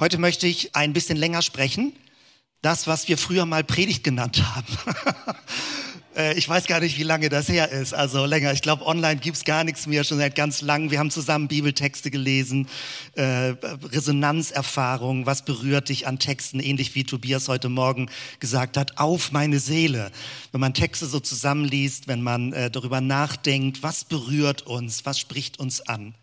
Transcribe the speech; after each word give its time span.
Heute 0.00 0.18
möchte 0.18 0.46
ich 0.46 0.76
ein 0.76 0.92
bisschen 0.92 1.16
länger 1.16 1.42
sprechen. 1.42 1.92
Das, 2.62 2.86
was 2.86 3.08
wir 3.08 3.18
früher 3.18 3.46
mal 3.46 3.64
Predigt 3.64 4.04
genannt 4.04 4.42
haben. 4.54 4.66
Äh, 6.16 6.36
ich 6.36 6.48
weiß 6.48 6.66
gar 6.66 6.80
nicht, 6.80 6.98
wie 6.98 7.04
lange 7.04 7.28
das 7.28 7.48
her 7.48 7.70
ist. 7.70 7.94
Also 7.94 8.24
länger. 8.24 8.52
Ich 8.52 8.62
glaube, 8.62 8.84
online 8.84 9.20
gibt's 9.20 9.44
gar 9.44 9.62
nichts 9.62 9.86
mehr, 9.86 10.02
schon 10.02 10.18
seit 10.18 10.34
ganz 10.34 10.62
langem. 10.62 10.90
Wir 10.90 10.98
haben 10.98 11.12
zusammen 11.12 11.46
Bibeltexte 11.46 12.10
gelesen, 12.10 12.66
äh, 13.14 13.22
Resonanzerfahrungen. 13.92 15.26
Was 15.26 15.44
berührt 15.44 15.90
dich 15.90 16.08
an 16.08 16.18
Texten? 16.18 16.58
Ähnlich 16.58 16.96
wie 16.96 17.04
Tobias 17.04 17.46
heute 17.46 17.68
Morgen 17.68 18.10
gesagt 18.40 18.76
hat, 18.76 18.98
auf 18.98 19.30
meine 19.30 19.60
Seele. 19.60 20.10
Wenn 20.50 20.60
man 20.60 20.74
Texte 20.74 21.06
so 21.06 21.20
zusammenliest, 21.20 22.08
wenn 22.08 22.22
man 22.22 22.52
äh, 22.52 22.68
darüber 22.68 23.00
nachdenkt, 23.00 23.84
was 23.84 24.04
berührt 24.04 24.62
uns, 24.62 25.06
was 25.06 25.20
spricht 25.20 25.60
uns 25.60 25.82
an? 25.82 26.14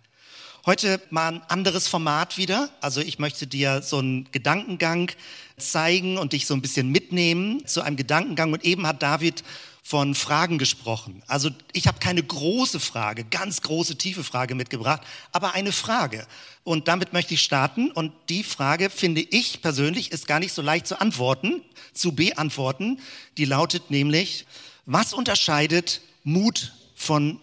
Heute 0.65 0.99
mal 1.11 1.27
ein 1.27 1.41
anderes 1.43 1.87
Format 1.87 2.39
wieder. 2.39 2.71
Also 2.81 2.99
ich 2.99 3.19
möchte 3.19 3.45
dir 3.45 3.83
so 3.83 3.99
einen 3.99 4.27
Gedankengang 4.31 5.11
zeigen 5.57 6.17
und 6.17 6.33
dich 6.33 6.47
so 6.47 6.55
ein 6.55 6.61
bisschen 6.63 6.89
mitnehmen 6.89 7.67
zu 7.67 7.83
einem 7.83 7.97
Gedankengang. 7.97 8.51
Und 8.51 8.65
eben 8.65 8.87
hat 8.87 9.03
David 9.03 9.43
von 9.83 10.15
Fragen 10.15 10.57
gesprochen. 10.57 11.21
Also 11.27 11.51
ich 11.71 11.85
habe 11.85 11.99
keine 11.99 12.23
große 12.23 12.79
Frage, 12.79 13.25
ganz 13.25 13.61
große, 13.61 13.99
tiefe 13.99 14.23
Frage 14.23 14.55
mitgebracht, 14.55 15.03
aber 15.31 15.53
eine 15.53 15.71
Frage. 15.71 16.25
Und 16.63 16.87
damit 16.87 17.13
möchte 17.13 17.35
ich 17.35 17.43
starten. 17.43 17.91
Und 17.91 18.11
die 18.29 18.43
Frage, 18.43 18.89
finde 18.89 19.21
ich 19.21 19.61
persönlich, 19.61 20.11
ist 20.11 20.27
gar 20.27 20.39
nicht 20.39 20.53
so 20.53 20.63
leicht 20.63 20.87
zu 20.87 20.99
antworten, 20.99 21.61
zu 21.93 22.13
beantworten. 22.13 22.99
Die 23.37 23.45
lautet 23.45 23.91
nämlich, 23.91 24.47
was 24.87 25.13
unterscheidet 25.13 26.01
Mut 26.23 26.73
von 26.95 27.39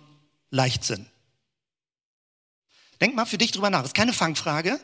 Leichtsinn? 0.50 1.06
Denk 3.02 3.16
mal 3.16 3.26
für 3.26 3.36
dich 3.36 3.50
drüber 3.50 3.68
nach. 3.68 3.82
Ist 3.82 3.96
keine 3.96 4.12
Fangfrage. 4.12 4.78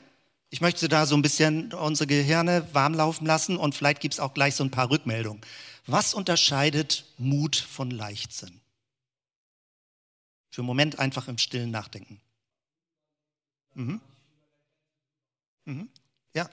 Ich 0.50 0.60
möchte 0.60 0.88
da 0.88 1.06
so 1.06 1.14
ein 1.14 1.22
bisschen 1.22 1.72
unsere 1.72 2.08
Gehirne 2.08 2.66
warm 2.72 2.94
laufen 2.94 3.24
lassen 3.24 3.56
und 3.56 3.76
vielleicht 3.76 4.00
gibt 4.00 4.14
es 4.14 4.18
auch 4.18 4.34
gleich 4.34 4.56
so 4.56 4.64
ein 4.64 4.72
paar 4.72 4.90
Rückmeldungen. 4.90 5.40
Was 5.86 6.14
unterscheidet 6.14 7.04
Mut 7.16 7.54
von 7.54 7.92
Leichtsinn? 7.92 8.60
Für 10.50 10.62
einen 10.62 10.66
Moment 10.66 10.98
einfach 10.98 11.28
im 11.28 11.38
stillen 11.38 11.70
Nachdenken. 11.70 12.20
Mhm. 13.74 14.00
Mhm. 15.66 15.88
Ja. 16.34 16.50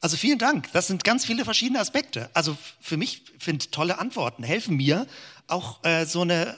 Also 0.00 0.16
vielen 0.16 0.38
Dank. 0.38 0.70
Das 0.70 0.86
sind 0.86 1.02
ganz 1.02 1.24
viele 1.24 1.44
verschiedene 1.44 1.80
Aspekte. 1.80 2.30
Also 2.32 2.56
für 2.80 2.96
mich 2.96 3.22
finde 3.40 3.68
tolle 3.72 3.98
Antworten 3.98 4.44
helfen 4.44 4.76
mir 4.76 5.08
auch 5.48 5.82
äh, 5.82 6.06
so 6.06 6.20
eine 6.20 6.56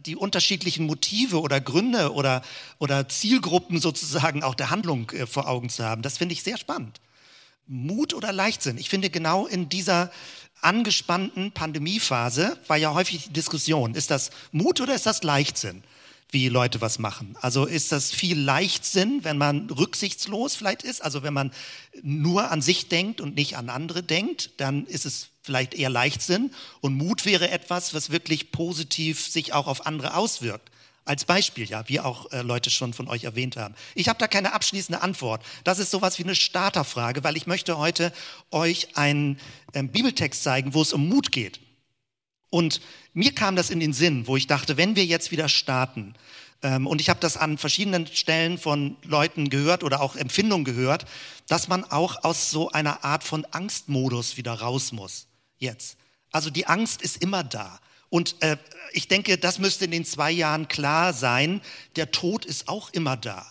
die 0.00 0.16
unterschiedlichen 0.16 0.86
Motive 0.86 1.40
oder 1.40 1.60
Gründe 1.60 2.12
oder, 2.12 2.42
oder 2.78 3.08
Zielgruppen 3.08 3.80
sozusagen 3.80 4.42
auch 4.42 4.54
der 4.54 4.70
Handlung 4.70 5.10
äh, 5.10 5.26
vor 5.26 5.48
Augen 5.48 5.68
zu 5.68 5.84
haben. 5.84 6.02
Das 6.02 6.18
finde 6.18 6.32
ich 6.32 6.42
sehr 6.42 6.58
spannend. 6.58 7.00
Mut 7.66 8.12
oder 8.14 8.32
Leichtsinn? 8.32 8.78
Ich 8.78 8.90
finde 8.90 9.10
genau 9.10 9.46
in 9.46 9.68
dieser 9.68 10.10
angespannten 10.60 11.52
Pandemiephase 11.52 12.58
war 12.66 12.76
ja 12.76 12.94
häufig 12.94 13.24
die 13.24 13.32
Diskussion, 13.32 13.94
ist 13.94 14.10
das 14.10 14.30
Mut 14.52 14.80
oder 14.80 14.94
ist 14.94 15.06
das 15.06 15.22
Leichtsinn? 15.22 15.82
wie 16.34 16.48
Leute 16.48 16.80
was 16.80 16.98
machen. 16.98 17.36
Also 17.40 17.64
ist 17.64 17.92
das 17.92 18.10
viel 18.10 18.38
Leichtsinn, 18.38 19.20
wenn 19.22 19.38
man 19.38 19.70
rücksichtslos 19.70 20.56
vielleicht 20.56 20.82
ist, 20.82 21.00
also 21.00 21.22
wenn 21.22 21.32
man 21.32 21.52
nur 22.02 22.50
an 22.50 22.60
sich 22.60 22.88
denkt 22.88 23.20
und 23.20 23.36
nicht 23.36 23.56
an 23.56 23.70
andere 23.70 24.02
denkt, 24.02 24.50
dann 24.58 24.84
ist 24.86 25.06
es 25.06 25.28
vielleicht 25.44 25.74
eher 25.74 25.90
Leichtsinn 25.90 26.50
und 26.80 26.94
Mut 26.94 27.24
wäre 27.26 27.50
etwas, 27.50 27.94
was 27.94 28.10
wirklich 28.10 28.50
positiv 28.50 29.26
sich 29.26 29.52
auch 29.52 29.66
auf 29.66 29.86
andere 29.86 30.16
auswirkt. 30.16 30.70
Als 31.04 31.26
Beispiel, 31.26 31.68
ja, 31.68 31.86
wie 31.86 32.00
auch 32.00 32.32
äh, 32.32 32.40
Leute 32.40 32.70
schon 32.70 32.94
von 32.94 33.08
euch 33.08 33.24
erwähnt 33.24 33.58
haben. 33.58 33.74
Ich 33.94 34.08
habe 34.08 34.18
da 34.18 34.26
keine 34.26 34.54
abschließende 34.54 35.02
Antwort. 35.02 35.44
Das 35.62 35.78
ist 35.78 35.90
sowas 35.90 36.18
wie 36.18 36.24
eine 36.24 36.34
Starterfrage, 36.34 37.22
weil 37.22 37.36
ich 37.36 37.46
möchte 37.46 37.76
heute 37.76 38.10
euch 38.50 38.96
einen 38.96 39.38
äh, 39.74 39.82
Bibeltext 39.82 40.42
zeigen, 40.42 40.72
wo 40.72 40.80
es 40.80 40.94
um 40.94 41.06
Mut 41.06 41.30
geht. 41.30 41.60
Und 42.48 42.80
mir 43.12 43.34
kam 43.34 43.54
das 43.54 43.68
in 43.68 43.80
den 43.80 43.92
Sinn, 43.92 44.26
wo 44.26 44.38
ich 44.38 44.46
dachte, 44.46 44.78
wenn 44.78 44.96
wir 44.96 45.04
jetzt 45.04 45.30
wieder 45.30 45.50
starten, 45.50 46.14
ähm, 46.62 46.86
und 46.86 47.02
ich 47.02 47.10
habe 47.10 47.20
das 47.20 47.36
an 47.36 47.58
verschiedenen 47.58 48.06
Stellen 48.06 48.56
von 48.56 48.96
Leuten 49.02 49.50
gehört 49.50 49.84
oder 49.84 50.00
auch 50.00 50.16
Empfindungen 50.16 50.64
gehört, 50.64 51.04
dass 51.48 51.68
man 51.68 51.84
auch 51.84 52.24
aus 52.24 52.50
so 52.50 52.70
einer 52.70 53.04
Art 53.04 53.22
von 53.22 53.44
Angstmodus 53.50 54.38
wieder 54.38 54.54
raus 54.54 54.90
muss. 54.90 55.26
Jetzt. 55.58 55.96
Also 56.30 56.50
die 56.50 56.66
Angst 56.66 57.02
ist 57.02 57.22
immer 57.22 57.44
da. 57.44 57.80
Und 58.08 58.40
äh, 58.42 58.56
ich 58.92 59.08
denke, 59.08 59.38
das 59.38 59.58
müsste 59.58 59.86
in 59.86 59.90
den 59.90 60.04
zwei 60.04 60.30
Jahren 60.30 60.68
klar 60.68 61.12
sein. 61.12 61.60
Der 61.96 62.10
Tod 62.10 62.44
ist 62.44 62.68
auch 62.68 62.90
immer 62.90 63.16
da. 63.16 63.46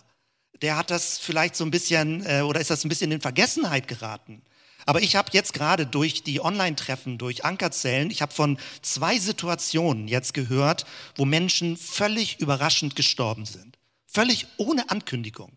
Der 0.62 0.78
hat 0.78 0.90
das 0.90 1.18
vielleicht 1.18 1.56
so 1.56 1.66
ein 1.66 1.72
bisschen, 1.72 2.26
äh, 2.26 2.42
oder 2.42 2.62
ist 2.62 2.70
das 2.70 2.86
ein 2.86 2.90
bisschen 2.90 3.12
in 3.12 3.22
Vergessenheit 3.22 3.88
geraten? 3.88 4.42
Aber 4.86 5.02
ich 5.02 5.16
habe 5.16 5.30
jetzt 5.34 5.54
gerade 5.54 5.86
durch 5.86 6.24
die 6.24 6.42
Online-Treffen, 6.42 7.18
durch 7.18 7.46
Ankerzellen, 7.46 8.10
ich 8.10 8.22
habe 8.22 8.34
von 8.34 8.58
zwei 8.82 9.18
Situationen 9.18 10.08
jetzt 10.08 10.34
gehört, 10.34 10.86
wo 11.16 11.26
Menschen 11.26 11.78
völlig 11.78 12.40
überraschend 12.40 12.96
gestorben 12.96 13.46
sind. 13.46 13.78
Völlig 14.08 14.48
ohne 14.58 14.90
Ankündigung. 14.90 15.52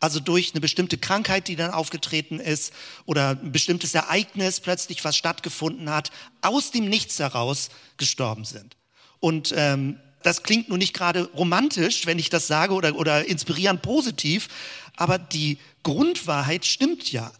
Also 0.00 0.18
durch 0.18 0.52
eine 0.52 0.60
bestimmte 0.60 0.98
Krankheit, 0.98 1.46
die 1.48 1.56
dann 1.56 1.70
aufgetreten 1.70 2.40
ist 2.40 2.72
oder 3.04 3.30
ein 3.30 3.52
bestimmtes 3.52 3.94
Ereignis 3.94 4.60
plötzlich, 4.60 5.04
was 5.04 5.16
stattgefunden 5.16 5.90
hat, 5.90 6.10
aus 6.40 6.70
dem 6.70 6.88
Nichts 6.88 7.18
heraus 7.18 7.68
gestorben 7.98 8.44
sind. 8.44 8.76
Und 9.20 9.52
ähm, 9.56 10.00
das 10.22 10.42
klingt 10.42 10.68
nun 10.68 10.78
nicht 10.78 10.94
gerade 10.94 11.30
romantisch, 11.32 12.06
wenn 12.06 12.18
ich 12.18 12.30
das 12.30 12.46
sage 12.46 12.74
oder, 12.74 12.96
oder 12.96 13.26
inspirierend 13.26 13.82
positiv, 13.82 14.48
aber 14.96 15.18
die 15.18 15.58
Grundwahrheit 15.82 16.66
stimmt 16.66 17.12
ja 17.12 17.30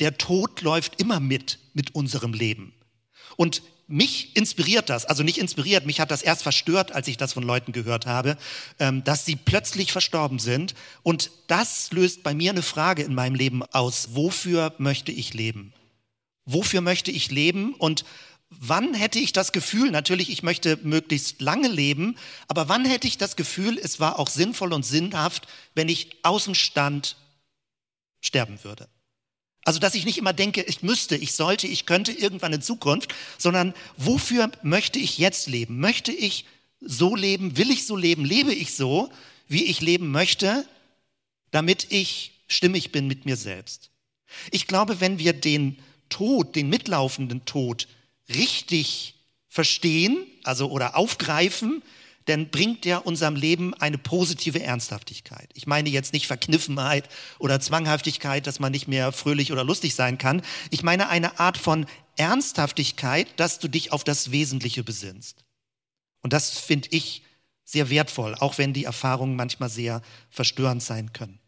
der 0.00 0.16
Tod 0.16 0.62
läuft 0.62 1.00
immer 1.00 1.20
mit, 1.20 1.58
mit 1.74 1.94
unserem 1.94 2.32
Leben. 2.32 2.72
Und 3.36 3.62
mich 3.90 4.36
inspiriert 4.36 4.88
das, 4.88 5.04
also 5.04 5.22
nicht 5.22 5.38
inspiriert, 5.38 5.84
mich 5.84 6.00
hat 6.00 6.10
das 6.10 6.22
erst 6.22 6.42
verstört, 6.42 6.92
als 6.92 7.08
ich 7.08 7.16
das 7.16 7.32
von 7.32 7.42
Leuten 7.42 7.72
gehört 7.72 8.06
habe, 8.06 8.36
ähm, 8.78 9.02
dass 9.02 9.26
sie 9.26 9.36
plötzlich 9.36 9.90
verstorben 9.90 10.38
sind. 10.38 10.74
Und 11.02 11.30
das 11.48 11.90
löst 11.90 12.22
bei 12.22 12.32
mir 12.32 12.52
eine 12.52 12.62
Frage 12.62 13.02
in 13.02 13.14
meinem 13.14 13.34
Leben 13.34 13.62
aus. 13.62 14.10
Wofür 14.12 14.74
möchte 14.78 15.10
ich 15.10 15.34
leben? 15.34 15.72
Wofür 16.44 16.80
möchte 16.80 17.10
ich 17.10 17.30
leben? 17.30 17.74
Und 17.74 18.04
wann 18.50 18.94
hätte 18.94 19.18
ich 19.18 19.32
das 19.32 19.52
Gefühl, 19.52 19.90
natürlich, 19.90 20.30
ich 20.30 20.42
möchte 20.42 20.78
möglichst 20.82 21.40
lange 21.40 21.68
leben, 21.68 22.16
aber 22.46 22.68
wann 22.68 22.84
hätte 22.84 23.08
ich 23.08 23.18
das 23.18 23.36
Gefühl, 23.36 23.78
es 23.78 23.98
war 23.98 24.18
auch 24.18 24.28
sinnvoll 24.28 24.72
und 24.72 24.84
sinnhaft, 24.84 25.48
wenn 25.74 25.88
ich 25.88 26.24
außen 26.24 26.54
stand, 26.54 27.16
sterben 28.20 28.62
würde? 28.62 28.88
Also, 29.64 29.78
dass 29.78 29.94
ich 29.94 30.06
nicht 30.06 30.18
immer 30.18 30.32
denke, 30.32 30.62
ich 30.62 30.82
müsste, 30.82 31.16
ich 31.16 31.32
sollte, 31.32 31.66
ich 31.66 31.84
könnte 31.84 32.12
irgendwann 32.12 32.52
in 32.52 32.62
Zukunft, 32.62 33.14
sondern 33.36 33.74
wofür 33.96 34.50
möchte 34.62 34.98
ich 34.98 35.18
jetzt 35.18 35.48
leben? 35.48 35.80
Möchte 35.80 36.12
ich 36.12 36.46
so 36.80 37.14
leben? 37.14 37.56
Will 37.58 37.70
ich 37.70 37.86
so 37.86 37.96
leben? 37.96 38.24
Lebe 38.24 38.54
ich 38.54 38.74
so, 38.74 39.10
wie 39.48 39.64
ich 39.64 39.80
leben 39.80 40.10
möchte, 40.10 40.66
damit 41.50 41.86
ich 41.90 42.32
stimmig 42.48 42.90
bin 42.90 43.06
mit 43.06 43.26
mir 43.26 43.36
selbst? 43.36 43.90
Ich 44.50 44.66
glaube, 44.66 45.00
wenn 45.00 45.18
wir 45.18 45.32
den 45.32 45.78
Tod, 46.08 46.56
den 46.56 46.68
mitlaufenden 46.68 47.44
Tod 47.44 47.86
richtig 48.28 49.14
verstehen, 49.48 50.26
also 50.44 50.70
oder 50.70 50.96
aufgreifen, 50.96 51.82
dann 52.26 52.50
bringt 52.50 52.86
er 52.86 53.06
unserem 53.06 53.34
Leben 53.34 53.74
eine 53.74 53.98
positive 53.98 54.62
Ernsthaftigkeit. 54.62 55.50
Ich 55.54 55.66
meine 55.66 55.88
jetzt 55.88 56.12
nicht 56.12 56.26
Verkniffenheit 56.26 57.08
oder 57.38 57.60
Zwanghaftigkeit, 57.60 58.46
dass 58.46 58.60
man 58.60 58.72
nicht 58.72 58.88
mehr 58.88 59.12
fröhlich 59.12 59.52
oder 59.52 59.64
lustig 59.64 59.94
sein 59.94 60.18
kann. 60.18 60.42
Ich 60.70 60.82
meine 60.82 61.08
eine 61.08 61.40
Art 61.40 61.58
von 61.58 61.86
Ernsthaftigkeit, 62.16 63.28
dass 63.36 63.58
du 63.58 63.68
dich 63.68 63.92
auf 63.92 64.04
das 64.04 64.30
Wesentliche 64.30 64.84
besinnst. 64.84 65.44
Und 66.22 66.32
das 66.32 66.58
finde 66.58 66.88
ich 66.92 67.22
sehr 67.64 67.88
wertvoll, 67.88 68.34
auch 68.34 68.58
wenn 68.58 68.72
die 68.72 68.84
Erfahrungen 68.84 69.36
manchmal 69.36 69.70
sehr 69.70 70.02
verstörend 70.28 70.82
sein 70.82 71.12
können. 71.12 71.38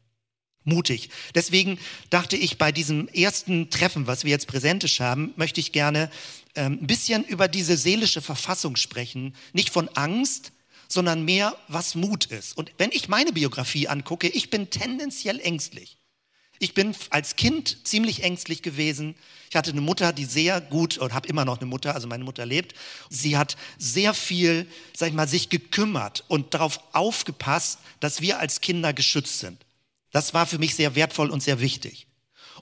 Mutig. 0.64 1.10
Deswegen 1.34 1.78
dachte 2.10 2.36
ich, 2.36 2.56
bei 2.56 2.70
diesem 2.70 3.08
ersten 3.08 3.68
Treffen, 3.70 4.06
was 4.06 4.22
wir 4.24 4.30
jetzt 4.30 4.46
präsentisch 4.46 5.00
haben, 5.00 5.32
möchte 5.36 5.58
ich 5.58 5.72
gerne 5.72 6.08
ähm, 6.54 6.78
ein 6.80 6.86
bisschen 6.86 7.24
über 7.24 7.48
diese 7.48 7.76
seelische 7.76 8.22
Verfassung 8.22 8.76
sprechen. 8.76 9.34
Nicht 9.52 9.70
von 9.70 9.88
Angst, 9.88 10.52
sondern 10.92 11.24
mehr, 11.24 11.56
was 11.68 11.94
Mut 11.94 12.26
ist. 12.26 12.56
Und 12.56 12.70
wenn 12.76 12.92
ich 12.92 13.08
meine 13.08 13.32
Biografie 13.32 13.88
angucke, 13.88 14.28
ich 14.28 14.50
bin 14.50 14.68
tendenziell 14.68 15.40
ängstlich. 15.40 15.96
Ich 16.58 16.74
bin 16.74 16.94
als 17.10 17.34
Kind 17.36 17.78
ziemlich 17.88 18.22
ängstlich 18.22 18.62
gewesen. 18.62 19.16
Ich 19.48 19.56
hatte 19.56 19.70
eine 19.70 19.80
Mutter, 19.80 20.12
die 20.12 20.26
sehr 20.26 20.60
gut, 20.60 20.98
und 20.98 21.14
habe 21.14 21.26
immer 21.28 21.44
noch 21.44 21.58
eine 21.58 21.66
Mutter, 21.66 21.94
also 21.94 22.06
meine 22.06 22.24
Mutter 22.24 22.44
lebt. 22.44 22.74
Sie 23.08 23.36
hat 23.38 23.56
sehr 23.78 24.12
viel, 24.12 24.66
sag 24.94 25.08
ich 25.08 25.14
mal, 25.14 25.26
sich 25.26 25.48
gekümmert 25.48 26.24
und 26.28 26.54
darauf 26.54 26.78
aufgepasst, 26.92 27.78
dass 28.00 28.20
wir 28.20 28.38
als 28.38 28.60
Kinder 28.60 28.92
geschützt 28.92 29.40
sind. 29.40 29.64
Das 30.12 30.34
war 30.34 30.46
für 30.46 30.58
mich 30.58 30.74
sehr 30.74 30.94
wertvoll 30.94 31.30
und 31.30 31.42
sehr 31.42 31.58
wichtig. 31.58 32.06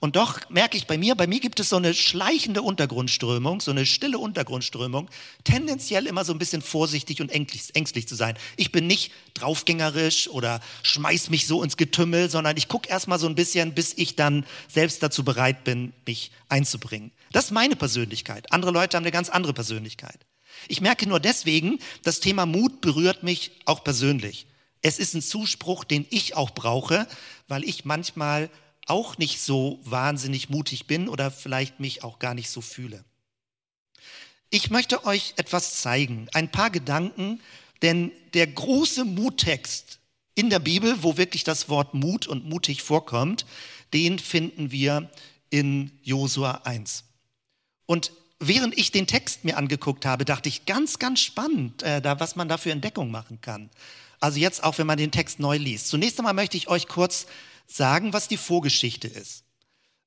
Und 0.00 0.16
doch 0.16 0.48
merke 0.48 0.78
ich 0.78 0.86
bei 0.86 0.96
mir, 0.96 1.14
bei 1.14 1.26
mir 1.26 1.40
gibt 1.40 1.60
es 1.60 1.68
so 1.68 1.76
eine 1.76 1.92
schleichende 1.92 2.62
Untergrundströmung, 2.62 3.60
so 3.60 3.70
eine 3.70 3.84
stille 3.84 4.18
Untergrundströmung, 4.18 5.10
tendenziell 5.44 6.06
immer 6.06 6.24
so 6.24 6.32
ein 6.32 6.38
bisschen 6.38 6.62
vorsichtig 6.62 7.20
und 7.20 7.30
ängstlich, 7.30 8.08
zu 8.08 8.14
sein. 8.14 8.36
Ich 8.56 8.72
bin 8.72 8.86
nicht 8.86 9.12
draufgängerisch 9.34 10.28
oder 10.28 10.60
schmeiß 10.82 11.28
mich 11.28 11.46
so 11.46 11.62
ins 11.62 11.76
Getümmel, 11.76 12.30
sondern 12.30 12.56
ich 12.56 12.66
gucke 12.68 12.88
erstmal 12.88 13.18
so 13.18 13.26
ein 13.26 13.34
bisschen, 13.34 13.74
bis 13.74 13.92
ich 13.94 14.16
dann 14.16 14.46
selbst 14.68 15.02
dazu 15.02 15.22
bereit 15.22 15.64
bin, 15.64 15.92
mich 16.06 16.32
einzubringen. 16.48 17.12
Das 17.32 17.46
ist 17.46 17.50
meine 17.50 17.76
Persönlichkeit. 17.76 18.50
Andere 18.52 18.70
Leute 18.70 18.96
haben 18.96 19.04
eine 19.04 19.12
ganz 19.12 19.28
andere 19.28 19.52
Persönlichkeit. 19.52 20.26
Ich 20.66 20.80
merke 20.80 21.06
nur 21.06 21.20
deswegen, 21.20 21.78
das 22.04 22.20
Thema 22.20 22.46
Mut 22.46 22.80
berührt 22.80 23.22
mich 23.22 23.52
auch 23.66 23.84
persönlich. 23.84 24.46
Es 24.80 24.98
ist 24.98 25.12
ein 25.14 25.22
Zuspruch, 25.22 25.84
den 25.84 26.06
ich 26.08 26.36
auch 26.36 26.50
brauche, 26.50 27.06
weil 27.48 27.64
ich 27.64 27.84
manchmal 27.84 28.48
auch 28.90 29.16
nicht 29.18 29.40
so 29.40 29.78
wahnsinnig 29.84 30.50
mutig 30.50 30.86
bin 30.86 31.08
oder 31.08 31.30
vielleicht 31.30 31.80
mich 31.80 32.04
auch 32.04 32.18
gar 32.18 32.34
nicht 32.34 32.50
so 32.50 32.60
fühle. 32.60 33.04
Ich 34.50 34.70
möchte 34.70 35.06
euch 35.06 35.34
etwas 35.36 35.80
zeigen, 35.80 36.26
ein 36.34 36.50
paar 36.50 36.70
Gedanken, 36.70 37.40
denn 37.82 38.10
der 38.34 38.48
große 38.48 39.04
Muttext 39.04 40.00
in 40.34 40.50
der 40.50 40.58
Bibel, 40.58 41.02
wo 41.02 41.16
wirklich 41.16 41.44
das 41.44 41.68
Wort 41.68 41.94
Mut 41.94 42.26
und 42.26 42.48
mutig 42.48 42.82
vorkommt, 42.82 43.46
den 43.94 44.18
finden 44.18 44.72
wir 44.72 45.08
in 45.50 45.92
Josua 46.02 46.62
1. 46.64 47.04
Und 47.86 48.12
während 48.40 48.76
ich 48.76 48.90
den 48.90 49.06
Text 49.06 49.44
mir 49.44 49.56
angeguckt 49.56 50.04
habe, 50.04 50.24
dachte 50.24 50.48
ich, 50.48 50.66
ganz, 50.66 50.98
ganz 50.98 51.20
spannend, 51.20 51.82
äh, 51.82 52.02
da, 52.02 52.18
was 52.18 52.36
man 52.36 52.48
da 52.48 52.56
für 52.56 52.72
Entdeckung 52.72 53.10
machen 53.10 53.40
kann. 53.40 53.70
Also 54.18 54.38
jetzt 54.38 54.64
auch, 54.64 54.78
wenn 54.78 54.86
man 54.86 54.98
den 54.98 55.10
Text 55.10 55.40
neu 55.40 55.56
liest. 55.56 55.88
Zunächst 55.88 56.18
einmal 56.18 56.34
möchte 56.34 56.56
ich 56.56 56.68
euch 56.68 56.88
kurz 56.88 57.26
sagen, 57.72 58.12
was 58.12 58.28
die 58.28 58.36
Vorgeschichte 58.36 59.08
ist. 59.08 59.44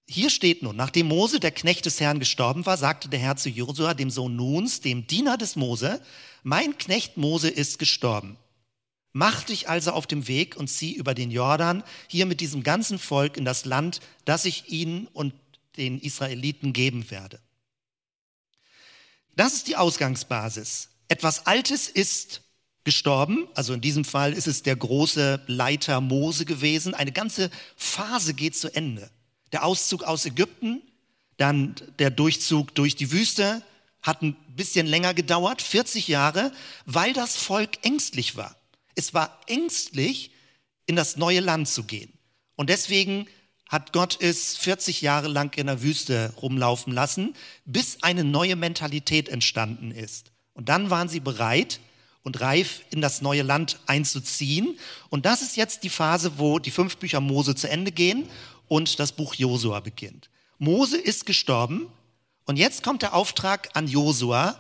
Hier 0.08 0.30
steht 0.30 0.64
nun, 0.64 0.76
nachdem 0.76 1.08
Mose, 1.08 1.40
der 1.40 1.52
Knecht 1.52 1.86
des 1.86 2.00
Herrn, 2.00 2.20
gestorben 2.20 2.66
war, 2.66 2.78
sagte 2.78 3.08
der 3.08 3.20
Herr 3.20 3.38
zu 3.38 3.50
Josua, 3.50 3.94
dem 3.94 4.10
Sohn 4.10 4.36
Nuns, 4.36 4.82
dem 4.82 5.08
Diener 5.08 5.38
des 5.38 5.56
Mose, 5.56 6.02
mein 6.44 6.78
Knecht 6.78 7.16
Mose 7.16 7.50
ist 7.50 7.80
gestorben. 7.80 8.38
Mach 9.14 9.44
dich 9.44 9.70
also 9.70 9.92
auf 9.92 10.08
dem 10.08 10.28
Weg 10.28 10.58
und 10.58 10.68
zieh 10.68 10.94
über 10.94 11.14
den 11.14 11.32
Jordan, 11.32 11.84
hier 12.08 12.26
mit 12.26 12.42
diesem 12.42 12.64
ganzen 12.64 13.00
Volk 13.00 13.38
in 13.38 13.46
das 13.46 13.64
Land, 13.64 14.02
das 14.26 14.46
ich 14.46 14.70
ihnen 14.70 15.08
und 15.08 15.34
den 15.78 16.00
Israeliten 16.00 16.74
geben 16.74 17.10
werde. 17.10 17.40
Das 19.36 19.54
ist 19.54 19.68
die 19.68 19.78
Ausgangsbasis. 19.78 20.90
Etwas 21.08 21.46
Altes 21.46 21.88
ist 21.88 22.42
gestorben. 22.84 23.48
Also 23.56 23.74
in 23.74 23.82
diesem 23.82 24.06
Fall 24.06 24.34
ist 24.34 24.48
es 24.48 24.64
der 24.64 24.76
große 24.76 25.42
Leiter 25.48 26.02
Mose 26.02 26.46
gewesen. 26.46 26.94
Eine 26.94 27.12
ganze 27.12 27.50
Phase 27.76 28.34
geht 28.34 28.56
zu 28.56 28.74
Ende. 28.74 29.10
Der 29.52 29.66
Auszug 29.66 30.04
aus 30.04 30.26
Ägypten, 30.26 30.82
dann 31.38 31.76
der 32.00 32.10
Durchzug 32.10 32.76
durch 32.76 32.96
die 32.96 33.12
Wüste, 33.12 33.62
hat 34.02 34.22
ein 34.22 34.36
bisschen 34.56 34.86
länger 34.86 35.14
gedauert, 35.14 35.62
40 35.62 36.08
Jahre, 36.08 36.52
weil 36.86 37.14
das 37.14 37.36
Volk 37.38 37.84
ängstlich 37.84 38.36
war. 38.36 38.56
Es 38.96 39.14
war 39.14 39.40
ängstlich, 39.48 40.32
in 40.86 40.96
das 40.96 41.16
neue 41.16 41.40
Land 41.40 41.70
zu 41.70 41.84
gehen. 41.84 42.12
Und 42.56 42.70
deswegen 42.70 43.28
hat 43.70 43.94
Gott 43.94 44.22
es 44.22 44.58
40 44.58 45.02
Jahre 45.02 45.28
lang 45.28 45.58
in 45.58 45.68
der 45.68 45.82
Wüste 45.82 46.34
rumlaufen 46.42 46.94
lassen, 46.94 47.34
bis 47.66 48.04
eine 48.04 48.24
neue 48.24 48.56
Mentalität 48.56 49.30
entstanden 49.30 49.92
ist. 49.92 50.32
Und 50.54 50.70
dann 50.70 50.90
waren 50.90 51.10
sie 51.10 51.22
bereit, 51.22 51.80
und 52.24 52.42
reif 52.42 52.84
in 52.90 53.02
das 53.02 53.22
neue 53.22 53.44
Land 53.44 53.80
einzuziehen. 53.86 54.78
Und 55.10 55.26
das 55.26 55.42
ist 55.42 55.58
jetzt 55.58 55.84
die 55.84 55.90
Phase, 55.90 56.34
wo 56.38 56.60
die 56.60 56.72
fünf 56.72 56.98
Bücher 56.98 57.22
Mose 57.22 57.56
zu 57.56 57.70
Ende 57.70 57.92
gehen 57.92 58.28
und 58.68 59.00
das 59.00 59.12
Buch 59.12 59.36
Josua 59.36 59.82
beginnt. 59.82 60.30
Mose 60.58 60.98
ist 60.98 61.26
gestorben 61.26 61.88
und 62.46 62.58
jetzt 62.58 62.84
kommt 62.84 63.02
der 63.02 63.14
Auftrag 63.14 63.70
an 63.74 63.88
Josua, 63.88 64.60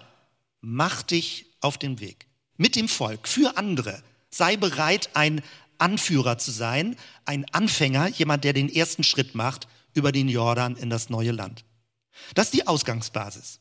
mach 0.61 1.01
dich 1.01 1.45
auf 1.61 1.77
den 1.77 1.99
Weg 1.99 2.27
mit 2.57 2.75
dem 2.75 2.87
Volk, 2.87 3.27
für 3.27 3.57
andere. 3.57 4.01
Sei 4.29 4.57
bereit, 4.57 5.09
ein 5.13 5.41
Anführer 5.77 6.37
zu 6.37 6.51
sein, 6.51 6.95
ein 7.25 7.45
Anfänger, 7.51 8.07
jemand, 8.07 8.43
der 8.43 8.53
den 8.53 8.73
ersten 8.73 9.03
Schritt 9.03 9.35
macht 9.35 9.67
über 9.93 10.11
den 10.11 10.29
Jordan 10.29 10.75
in 10.75 10.89
das 10.89 11.09
neue 11.09 11.31
Land. 11.31 11.65
Das 12.35 12.47
ist 12.47 12.53
die 12.53 12.67
Ausgangsbasis. 12.67 13.59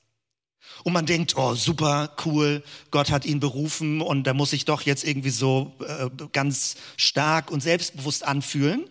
Und 0.85 0.93
man 0.93 1.07
denkt, 1.07 1.37
oh 1.37 1.55
super, 1.55 2.15
cool, 2.25 2.63
Gott 2.91 3.11
hat 3.11 3.25
ihn 3.25 3.41
berufen 3.41 4.01
und 4.01 4.25
da 4.25 4.35
muss 4.35 4.51
sich 4.51 4.65
doch 4.65 4.83
jetzt 4.83 5.05
irgendwie 5.05 5.31
so 5.31 5.73
äh, 5.87 6.09
ganz 6.33 6.77
stark 6.97 7.51
und 7.51 7.63
selbstbewusst 7.63 8.25
anfühlen. 8.25 8.85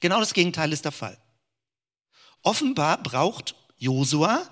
Genau 0.00 0.20
das 0.20 0.34
Gegenteil 0.34 0.72
ist 0.72 0.84
der 0.84 0.92
Fall. 0.92 1.18
Offenbar 2.42 3.02
braucht 3.02 3.54
Josua 3.78 4.42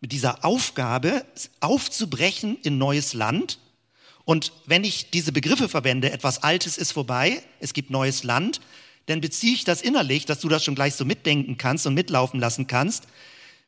mit 0.00 0.12
dieser 0.12 0.44
Aufgabe 0.44 1.24
aufzubrechen 1.60 2.58
in 2.62 2.78
neues 2.78 3.12
Land. 3.12 3.58
Und 4.24 4.52
wenn 4.66 4.84
ich 4.84 5.10
diese 5.10 5.32
Begriffe 5.32 5.68
verwende, 5.68 6.12
etwas 6.12 6.42
Altes 6.42 6.78
ist 6.78 6.92
vorbei, 6.92 7.42
es 7.58 7.72
gibt 7.72 7.90
neues 7.90 8.22
Land, 8.22 8.60
dann 9.06 9.20
beziehe 9.20 9.54
ich 9.54 9.64
das 9.64 9.82
innerlich, 9.82 10.26
dass 10.26 10.40
du 10.40 10.48
das 10.48 10.64
schon 10.64 10.74
gleich 10.74 10.94
so 10.94 11.04
mitdenken 11.04 11.56
kannst 11.56 11.86
und 11.86 11.94
mitlaufen 11.94 12.38
lassen 12.38 12.66
kannst. 12.66 13.08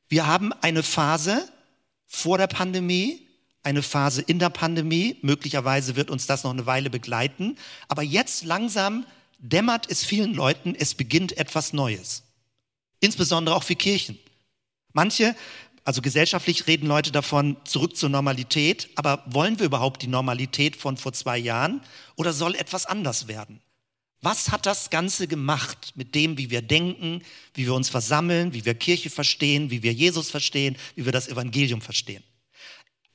Wir 0.08 0.26
haben 0.26 0.52
eine 0.52 0.82
Phase, 0.82 1.48
vor 2.12 2.36
der 2.36 2.46
Pandemie, 2.46 3.26
eine 3.62 3.82
Phase 3.82 4.20
in 4.20 4.38
der 4.38 4.50
Pandemie. 4.50 5.16
Möglicherweise 5.22 5.96
wird 5.96 6.10
uns 6.10 6.26
das 6.26 6.44
noch 6.44 6.50
eine 6.50 6.66
Weile 6.66 6.90
begleiten. 6.90 7.56
Aber 7.88 8.02
jetzt 8.02 8.44
langsam 8.44 9.06
dämmert 9.38 9.90
es 9.90 10.04
vielen 10.04 10.34
Leuten, 10.34 10.76
es 10.78 10.94
beginnt 10.94 11.36
etwas 11.38 11.72
Neues. 11.72 12.22
Insbesondere 13.00 13.56
auch 13.56 13.62
für 13.62 13.76
Kirchen. 13.76 14.18
Manche, 14.92 15.34
also 15.84 16.02
gesellschaftlich 16.02 16.66
reden 16.66 16.86
Leute 16.86 17.12
davon, 17.12 17.56
zurück 17.64 17.96
zur 17.96 18.10
Normalität. 18.10 18.90
Aber 18.94 19.24
wollen 19.26 19.58
wir 19.58 19.66
überhaupt 19.66 20.02
die 20.02 20.06
Normalität 20.06 20.76
von 20.76 20.98
vor 20.98 21.14
zwei 21.14 21.38
Jahren 21.38 21.80
oder 22.14 22.34
soll 22.34 22.54
etwas 22.54 22.84
anders 22.84 23.26
werden? 23.26 23.60
Was 24.22 24.52
hat 24.52 24.66
das 24.66 24.88
Ganze 24.90 25.26
gemacht 25.26 25.92
mit 25.96 26.14
dem, 26.14 26.38
wie 26.38 26.48
wir 26.48 26.62
denken, 26.62 27.22
wie 27.54 27.66
wir 27.66 27.74
uns 27.74 27.88
versammeln, 27.88 28.54
wie 28.54 28.64
wir 28.64 28.74
Kirche 28.74 29.10
verstehen, 29.10 29.70
wie 29.70 29.82
wir 29.82 29.92
Jesus 29.92 30.30
verstehen, 30.30 30.76
wie 30.94 31.04
wir 31.04 31.12
das 31.12 31.26
Evangelium 31.26 31.82
verstehen? 31.82 32.22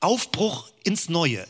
Aufbruch 0.01 0.69
ins 0.83 1.07
Neue. 1.07 1.47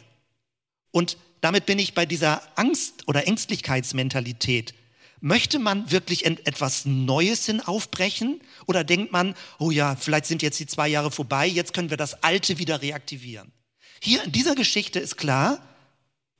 Und 0.92 1.18
damit 1.42 1.66
bin 1.66 1.80
ich 1.80 1.96
bei 1.96 2.06
dieser 2.06 2.44
Angst- 2.56 3.08
oder 3.08 3.28
Ängstlichkeitsmentalität. 3.28 4.76
Möchte 5.22 5.58
man 5.58 5.90
wirklich 5.90 6.28
etwas 6.28 6.86
Neues 6.86 7.48
hin 7.48 7.60
aufbrechen? 7.60 8.42
Oder 8.68 8.84
denkt 8.84 9.12
man, 9.12 9.34
oh 9.58 9.72
ja, 9.72 9.96
vielleicht 9.96 10.28
sind 10.28 10.44
jetzt 10.44 10.60
die 10.60 10.68
zwei 10.68 10.88
Jahre 10.88 11.10
vorbei, 11.10 11.48
jetzt 11.48 11.74
können 11.74 11.90
wir 11.90 11.98
das 11.98 12.22
Alte 12.22 12.60
wieder 12.60 12.84
reaktivieren? 12.84 13.52
Hier 14.04 14.24
in 14.24 14.32
dieser 14.32 14.54
Geschichte 14.54 15.00
ist 15.00 15.18
klar, 15.18 15.68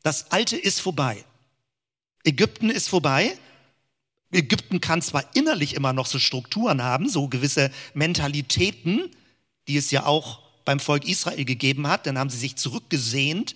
das 0.04 0.32
Alte 0.32 0.56
ist 0.56 0.80
vorbei. 0.80 1.26
Ägypten 2.28 2.70
ist 2.70 2.90
vorbei. 2.90 3.38
Ägypten 4.32 4.82
kann 4.82 5.02
zwar 5.02 5.24
innerlich 5.34 5.74
immer 5.74 5.94
noch 5.94 6.06
so 6.06 6.20
Strukturen 6.20 6.84
haben, 6.84 7.08
so 7.08 7.30
gewisse 7.30 7.72
Mentalitäten, 7.94 9.10
die 9.70 9.78
es 9.78 9.92
ja 9.92 10.06
auch 10.06 10.42
beim 10.66 10.82
Volk 10.82 11.08
Israel 11.08 11.46
gegeben 11.46 11.88
hat. 11.88 12.06
Dann 12.06 12.20
haben 12.20 12.30
sie 12.30 12.38
sich 12.38 12.58
zurückgesehnt, 12.58 13.56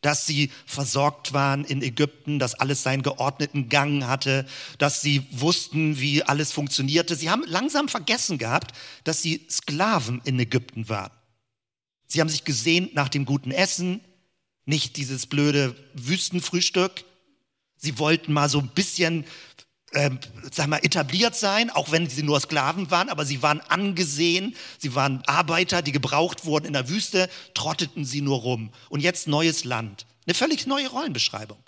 dass 0.00 0.26
sie 0.26 0.50
versorgt 0.66 1.32
waren 1.32 1.64
in 1.64 1.82
Ägypten, 1.82 2.40
dass 2.40 2.56
alles 2.56 2.82
seinen 2.82 3.04
geordneten 3.04 3.68
Gang 3.68 4.04
hatte, 4.04 4.44
dass 4.78 5.00
sie 5.00 5.24
wussten, 5.30 6.00
wie 6.00 6.24
alles 6.24 6.50
funktionierte. 6.50 7.14
Sie 7.14 7.30
haben 7.30 7.44
langsam 7.46 7.88
vergessen 7.88 8.38
gehabt, 8.38 8.76
dass 9.04 9.22
sie 9.22 9.46
Sklaven 9.48 10.20
in 10.24 10.38
Ägypten 10.40 10.88
waren. 10.88 11.12
Sie 12.08 12.20
haben 12.20 12.28
sich 12.28 12.44
gesehnt 12.44 12.94
nach 12.96 13.08
dem 13.08 13.24
guten 13.24 13.52
Essen, 13.52 14.00
nicht 14.66 14.96
dieses 14.96 15.26
blöde 15.26 15.76
Wüstenfrühstück. 15.94 17.04
Sie 17.84 17.98
wollten 17.98 18.32
mal 18.32 18.48
so 18.48 18.60
ein 18.60 18.68
bisschen, 18.68 19.26
äh, 19.92 20.10
sag 20.50 20.68
mal, 20.68 20.78
etabliert 20.78 21.36
sein, 21.36 21.68
auch 21.68 21.92
wenn 21.92 22.08
sie 22.08 22.22
nur 22.22 22.40
Sklaven 22.40 22.90
waren, 22.90 23.10
aber 23.10 23.26
sie 23.26 23.42
waren 23.42 23.60
angesehen. 23.60 24.56
Sie 24.78 24.94
waren 24.94 25.22
Arbeiter, 25.26 25.82
die 25.82 25.92
gebraucht 25.92 26.46
wurden 26.46 26.64
in 26.64 26.72
der 26.72 26.88
Wüste, 26.88 27.28
trotteten 27.52 28.06
sie 28.06 28.22
nur 28.22 28.38
rum. 28.38 28.72
Und 28.88 29.00
jetzt 29.00 29.28
neues 29.28 29.64
Land. 29.64 30.06
Eine 30.26 30.32
völlig 30.32 30.66
neue 30.66 30.88
Rollenbeschreibung. 30.88 31.58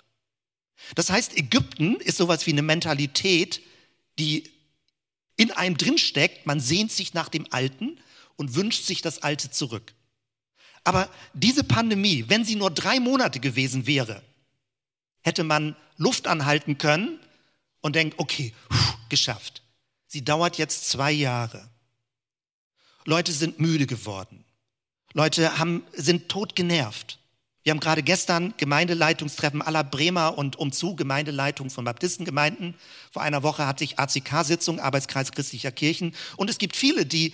Das 0.95 1.11
heißt, 1.11 1.37
Ägypten 1.37 1.97
ist 1.97 2.17
sowas 2.17 2.47
wie 2.47 2.51
eine 2.51 2.63
Mentalität, 2.63 3.61
die 4.17 4.49
in 5.35 5.51
einem 5.51 5.77
drinsteckt. 5.77 6.47
Man 6.47 6.59
sehnt 6.59 6.91
sich 6.91 7.13
nach 7.13 7.29
dem 7.29 7.45
Alten 7.51 7.99
und 8.37 8.55
wünscht 8.55 8.85
sich 8.85 9.03
das 9.03 9.21
Alte 9.21 9.51
zurück. 9.51 9.93
Aber 10.83 11.09
diese 11.35 11.63
Pandemie, 11.63 12.25
wenn 12.27 12.43
sie 12.43 12.55
nur 12.55 12.71
drei 12.71 12.99
Monate 12.99 13.39
gewesen 13.39 13.85
wäre, 13.85 14.23
hätte 15.27 15.43
man 15.43 15.75
Luft 15.97 16.25
anhalten 16.25 16.77
können 16.77 17.19
und 17.81 17.95
denkt, 17.95 18.17
okay, 18.17 18.53
geschafft. 19.09 19.61
Sie 20.07 20.23
dauert 20.23 20.57
jetzt 20.57 20.89
zwei 20.89 21.11
Jahre. 21.11 21.69
Leute 23.03 23.33
sind 23.33 23.59
müde 23.59 23.87
geworden. 23.87 24.45
Leute 25.13 25.59
haben, 25.59 25.83
sind 25.93 26.29
tot 26.29 26.55
genervt. 26.55 27.19
Wir 27.63 27.71
haben 27.71 27.81
gerade 27.81 28.03
gestern 28.03 28.53
Gemeindeleitungstreffen 28.55 29.61
aller 29.61 29.83
Bremer 29.83 30.37
und 30.37 30.55
umzu 30.55 30.95
Gemeindeleitung 30.95 31.69
von 31.69 31.83
Baptistengemeinden. 31.83 32.75
Vor 33.11 33.21
einer 33.21 33.43
Woche 33.43 33.67
hatte 33.67 33.83
ich 33.83 33.99
ACK-Sitzung, 33.99 34.79
Arbeitskreis 34.79 35.33
christlicher 35.33 35.73
Kirchen. 35.73 36.15
Und 36.37 36.49
es 36.49 36.57
gibt 36.57 36.77
viele, 36.77 37.05
die 37.05 37.33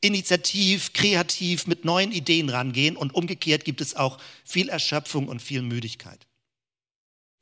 initiativ, 0.00 0.92
kreativ 0.92 1.66
mit 1.66 1.84
neuen 1.84 2.12
Ideen 2.12 2.48
rangehen. 2.48 2.96
Und 2.96 3.12
umgekehrt 3.12 3.64
gibt 3.64 3.80
es 3.80 3.96
auch 3.96 4.18
viel 4.44 4.68
Erschöpfung 4.68 5.26
und 5.26 5.42
viel 5.42 5.62
Müdigkeit. 5.62 6.27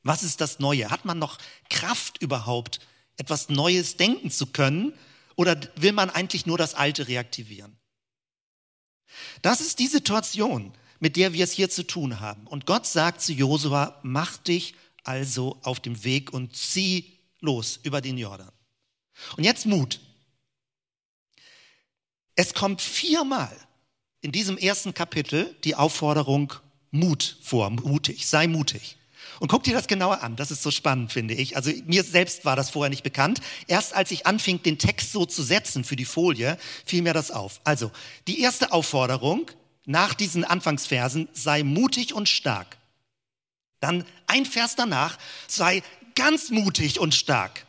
Was 0.07 0.23
ist 0.23 0.41
das 0.41 0.61
Neue? 0.61 0.91
Hat 0.91 1.05
man 1.05 1.19
noch 1.19 1.39
Kraft 1.69 2.23
überhaupt, 2.23 2.79
etwas 3.17 3.49
Neues 3.49 3.97
denken 3.97 4.31
zu 4.31 4.47
können? 4.47 4.93
Oder 5.35 5.61
will 5.75 5.93
man 5.93 6.11
eigentlich 6.11 6.47
nur 6.47 6.59
das 6.59 6.75
Alte 6.75 7.09
reaktivieren? 7.09 7.77
Das 9.43 9.61
ist 9.61 9.81
die 9.81 9.89
Situation, 9.89 10.73
mit 11.01 11.17
der 11.17 11.33
wir 11.33 11.43
es 11.43 11.53
hier 11.53 11.71
zu 11.71 11.83
tun 11.83 12.21
haben. 12.21 12.47
Und 12.47 12.67
Gott 12.67 12.87
sagt 12.87 13.21
zu 13.21 13.33
Josua, 13.33 13.99
mach 14.03 14.37
dich 14.37 14.75
also 15.03 15.59
auf 15.63 15.81
dem 15.81 16.05
Weg 16.05 16.33
und 16.33 16.55
zieh 16.55 17.19
los 17.41 17.81
über 17.83 18.01
den 18.01 18.17
Jordan. 18.17 18.53
Und 19.37 19.43
jetzt 19.43 19.67
Mut. 19.67 20.01
Es 22.37 22.55
kommt 22.55 22.81
viermal 22.81 23.57
in 24.21 24.31
diesem 24.31 24.57
ersten 24.57 24.95
Kapitel 24.95 25.57
die 25.65 25.75
Aufforderung 25.75 26.53
Mut 26.93 27.39
vor, 27.43 27.71
mutig, 27.71 28.27
sei 28.27 28.47
mutig. 28.47 28.97
Und 29.41 29.49
guck 29.49 29.65
dir 29.65 29.75
das 29.75 29.87
genauer 29.87 30.23
an, 30.23 30.37
das 30.37 30.51
ist 30.51 30.63
so 30.63 30.71
spannend, 30.71 31.13
finde 31.13 31.35
ich. 31.35 31.57
Also 31.57 31.71
mir 31.87 32.05
selbst 32.05 32.45
war 32.45 32.57
das 32.57 32.71
vorher 32.71 32.91
nicht 32.91 33.03
bekannt. 33.03 33.41
Erst 33.67 33.95
als 33.95 34.11
ich 34.11 34.27
anfing, 34.27 34.63
den 34.63 34.79
Text 34.79 35.13
so 35.13 35.27
zu 35.27 35.43
setzen 35.43 35.85
für 35.85 35.97
die 35.97 36.05
Folie, 36.05 36.59
fiel 36.85 37.03
mir 37.03 37.13
das 37.13 37.31
auf. 37.31 37.61
Also, 37.65 37.91
die 38.27 38.41
erste 38.41 38.73
Aufforderung 38.73 39.51
nach 39.85 40.15
diesen 40.15 40.45
Anfangsversen, 40.45 41.29
sei 41.33 41.63
mutig 41.63 42.13
und 42.15 42.29
stark. 42.29 42.77
Dann 43.81 44.05
ein 44.27 44.47
Vers 44.47 44.75
danach, 44.75 45.19
sei 45.47 45.83
ganz 46.15 46.51
mutig 46.51 46.99
und 46.99 47.15
stark. 47.15 47.67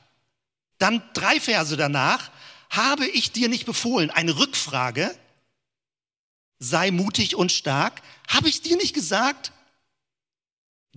Dann 0.80 1.04
drei 1.14 1.40
Verse 1.40 1.76
danach, 1.76 2.32
habe 2.70 3.08
ich 3.08 3.32
dir 3.32 3.50
nicht 3.50 3.66
befohlen, 3.66 4.10
eine 4.10 4.38
Rückfrage, 4.38 5.16
sei 6.60 6.92
mutig 6.92 7.36
und 7.36 7.52
stark. 7.52 8.02
Habe 8.28 8.50
ich 8.50 8.62
dir 8.62 8.78
nicht 8.78 8.94
gesagt, 8.94 9.52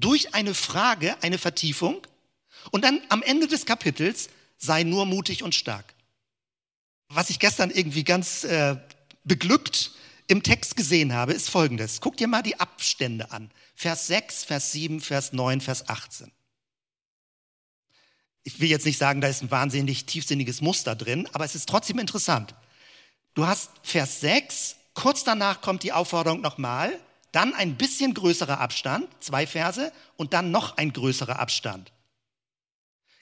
durch 0.00 0.34
eine 0.34 0.54
Frage, 0.54 1.16
eine 1.22 1.38
Vertiefung 1.38 2.06
und 2.70 2.84
dann 2.84 3.00
am 3.08 3.22
Ende 3.22 3.46
des 3.46 3.66
Kapitels 3.66 4.30
sei 4.58 4.82
nur 4.82 5.06
mutig 5.06 5.42
und 5.42 5.54
stark. 5.54 5.94
Was 7.08 7.30
ich 7.30 7.38
gestern 7.38 7.70
irgendwie 7.70 8.04
ganz 8.04 8.44
äh, 8.44 8.76
beglückt 9.24 9.92
im 10.26 10.42
Text 10.42 10.76
gesehen 10.76 11.12
habe, 11.12 11.32
ist 11.32 11.50
folgendes. 11.50 12.00
Guck 12.00 12.16
dir 12.16 12.28
mal 12.28 12.42
die 12.42 12.60
Abstände 12.60 13.32
an. 13.32 13.50
Vers 13.74 14.06
6, 14.06 14.44
Vers 14.44 14.72
7, 14.72 15.00
Vers 15.00 15.32
9, 15.32 15.60
Vers 15.60 15.88
18. 15.88 16.30
Ich 18.44 18.60
will 18.60 18.70
jetzt 18.70 18.86
nicht 18.86 18.98
sagen, 18.98 19.20
da 19.20 19.28
ist 19.28 19.42
ein 19.42 19.50
wahnsinnig 19.50 20.06
tiefsinniges 20.06 20.60
Muster 20.60 20.94
drin, 20.94 21.28
aber 21.32 21.44
es 21.44 21.54
ist 21.54 21.68
trotzdem 21.68 21.98
interessant. 21.98 22.54
Du 23.34 23.46
hast 23.46 23.70
Vers 23.82 24.20
6, 24.20 24.76
kurz 24.94 25.24
danach 25.24 25.60
kommt 25.60 25.82
die 25.82 25.92
Aufforderung 25.92 26.40
nochmal, 26.40 26.98
dann 27.32 27.54
ein 27.54 27.76
bisschen 27.76 28.14
größerer 28.14 28.60
Abstand, 28.60 29.08
zwei 29.20 29.46
Verse, 29.46 29.92
und 30.16 30.32
dann 30.32 30.50
noch 30.50 30.76
ein 30.76 30.92
größerer 30.92 31.38
Abstand. 31.38 31.92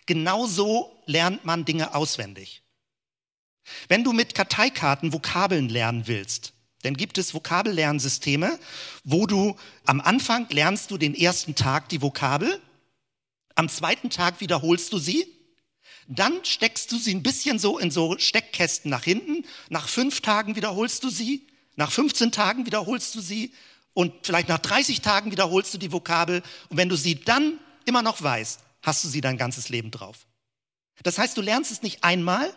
Genauso 0.07 1.03
lernt 1.07 1.45
man 1.45 1.65
Dinge 1.65 1.95
auswendig. 1.95 2.63
Wenn 3.89 4.05
du 4.05 4.13
mit 4.13 4.35
Karteikarten 4.35 5.13
Vokabeln 5.13 5.69
lernen 5.69 6.07
willst, 6.07 6.55
dann 6.83 6.97
gibt 6.97 7.19
es 7.19 7.35
Vokabellernsysteme, 7.35 8.59
wo 9.05 9.27
du 9.27 9.57
am 9.85 10.01
Anfang 10.01 10.49
lernst 10.51 10.91
du 10.91 10.97
den 10.97 11.15
ersten 11.15 11.55
Tag 11.55 11.89
die 11.89 12.01
Vokabel, 12.01 12.61
am 13.55 13.69
zweiten 13.69 14.09
Tag 14.09 14.41
wiederholst 14.41 14.93
du 14.93 14.99
sie, 14.99 15.27
dann 16.07 16.45
steckst 16.45 16.91
du 16.93 16.97
sie 16.97 17.15
ein 17.15 17.23
bisschen 17.23 17.59
so 17.59 17.79
in 17.79 17.91
so 17.91 18.17
Steckkästen 18.19 18.91
nach 18.91 19.05
hinten, 19.05 19.45
nach 19.69 19.89
fünf 19.89 20.21
Tagen 20.23 20.57
wiederholst 20.57 21.05
du 21.05 21.11
sie, 21.11 21.47
nach 21.77 21.93
15 21.93 22.33
Tagen 22.33 22.67
wiederholst 22.67 23.15
du 23.15 23.21
sie 23.21 23.53
und 23.95 24.13
vielleicht 24.23 24.49
nach 24.49 24.59
30 24.59 25.01
Tagen 25.01 25.31
wiederholst 25.31 25.75
du 25.75 25.79
die 25.79 25.93
Vokabel 25.93 26.43
und 26.69 26.77
wenn 26.77 26.89
du 26.89 26.97
sie 26.97 27.17
dann 27.17 27.59
immer 27.85 28.03
noch 28.03 28.23
weißt, 28.23 28.61
hast 28.83 29.05
du 29.05 29.09
sie 29.09 29.21
dein 29.21 29.37
ganzes 29.37 29.69
Leben 29.69 29.91
drauf. 29.91 30.27
Das 31.03 31.19
heißt, 31.19 31.37
du 31.37 31.43
lernst 31.43 31.71
es 31.71 31.83
nicht 31.83 32.05
einmal, 32.05 32.53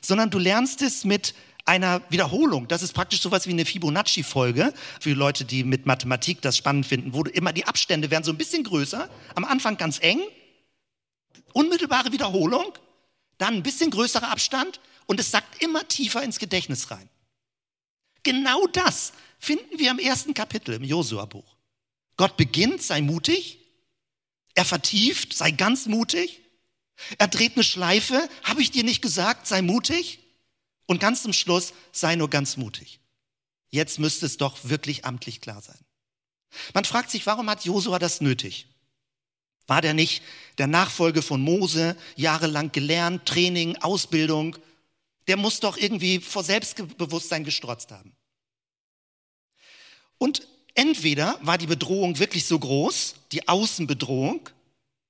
sondern 0.00 0.30
du 0.30 0.38
lernst 0.38 0.82
es 0.82 1.04
mit 1.04 1.34
einer 1.64 2.02
Wiederholung. 2.10 2.68
Das 2.68 2.82
ist 2.82 2.92
praktisch 2.92 3.20
sowas 3.20 3.46
wie 3.46 3.52
eine 3.52 3.64
Fibonacci-Folge 3.64 4.72
für 5.00 5.12
Leute, 5.12 5.44
die 5.44 5.64
mit 5.64 5.86
Mathematik 5.86 6.40
das 6.42 6.56
spannend 6.56 6.86
finden, 6.86 7.14
wo 7.14 7.22
du 7.22 7.30
immer 7.30 7.52
die 7.52 7.66
Abstände 7.66 8.10
werden 8.10 8.24
so 8.24 8.32
ein 8.32 8.38
bisschen 8.38 8.64
größer, 8.64 9.08
am 9.34 9.44
Anfang 9.44 9.76
ganz 9.76 9.98
eng, 10.00 10.20
unmittelbare 11.52 12.12
Wiederholung, 12.12 12.72
dann 13.38 13.54
ein 13.54 13.62
bisschen 13.62 13.90
größerer 13.90 14.30
Abstand 14.30 14.80
und 15.06 15.20
es 15.20 15.30
sackt 15.30 15.62
immer 15.62 15.86
tiefer 15.86 16.22
ins 16.22 16.38
Gedächtnis 16.38 16.90
rein. 16.90 17.08
Genau 18.22 18.66
das 18.66 19.12
finden 19.40 19.78
wir 19.78 19.90
im 19.90 19.98
ersten 19.98 20.34
Kapitel 20.34 20.74
im 20.74 20.84
Josua-Buch. 20.84 21.56
Gott 22.16 22.36
beginnt, 22.36 22.82
sei 22.82 23.00
mutig. 23.00 23.58
Er 24.54 24.66
vertieft, 24.66 25.32
sei 25.32 25.50
ganz 25.50 25.86
mutig. 25.86 26.42
Er 27.16 27.28
dreht 27.28 27.54
eine 27.54 27.64
Schleife, 27.64 28.28
habe 28.44 28.60
ich 28.60 28.70
dir 28.70 28.84
nicht 28.84 29.00
gesagt, 29.00 29.46
sei 29.46 29.62
mutig. 29.62 30.18
Und 30.86 31.00
ganz 31.00 31.22
zum 31.22 31.32
Schluss, 31.32 31.72
sei 31.92 32.16
nur 32.16 32.28
ganz 32.28 32.58
mutig. 32.58 33.00
Jetzt 33.70 33.98
müsste 33.98 34.26
es 34.26 34.36
doch 34.36 34.58
wirklich 34.64 35.04
amtlich 35.06 35.40
klar 35.40 35.62
sein. 35.62 35.78
Man 36.74 36.84
fragt 36.84 37.10
sich, 37.10 37.24
warum 37.26 37.48
hat 37.48 37.64
Josua 37.64 37.98
das 37.98 38.20
nötig? 38.20 38.66
War 39.66 39.80
der 39.80 39.94
nicht 39.94 40.22
der 40.58 40.66
Nachfolge 40.66 41.22
von 41.22 41.40
Mose, 41.40 41.96
jahrelang 42.16 42.72
gelernt, 42.72 43.24
Training, 43.24 43.76
Ausbildung? 43.76 44.56
Der 45.28 45.36
muss 45.36 45.60
doch 45.60 45.76
irgendwie 45.76 46.18
vor 46.18 46.42
Selbstbewusstsein 46.42 47.44
gestrotzt 47.44 47.92
haben. 47.92 48.12
Und 50.20 50.46
entweder 50.74 51.38
war 51.40 51.56
die 51.56 51.66
Bedrohung 51.66 52.18
wirklich 52.18 52.44
so 52.44 52.58
groß, 52.58 53.14
die 53.32 53.48
Außenbedrohung, 53.48 54.50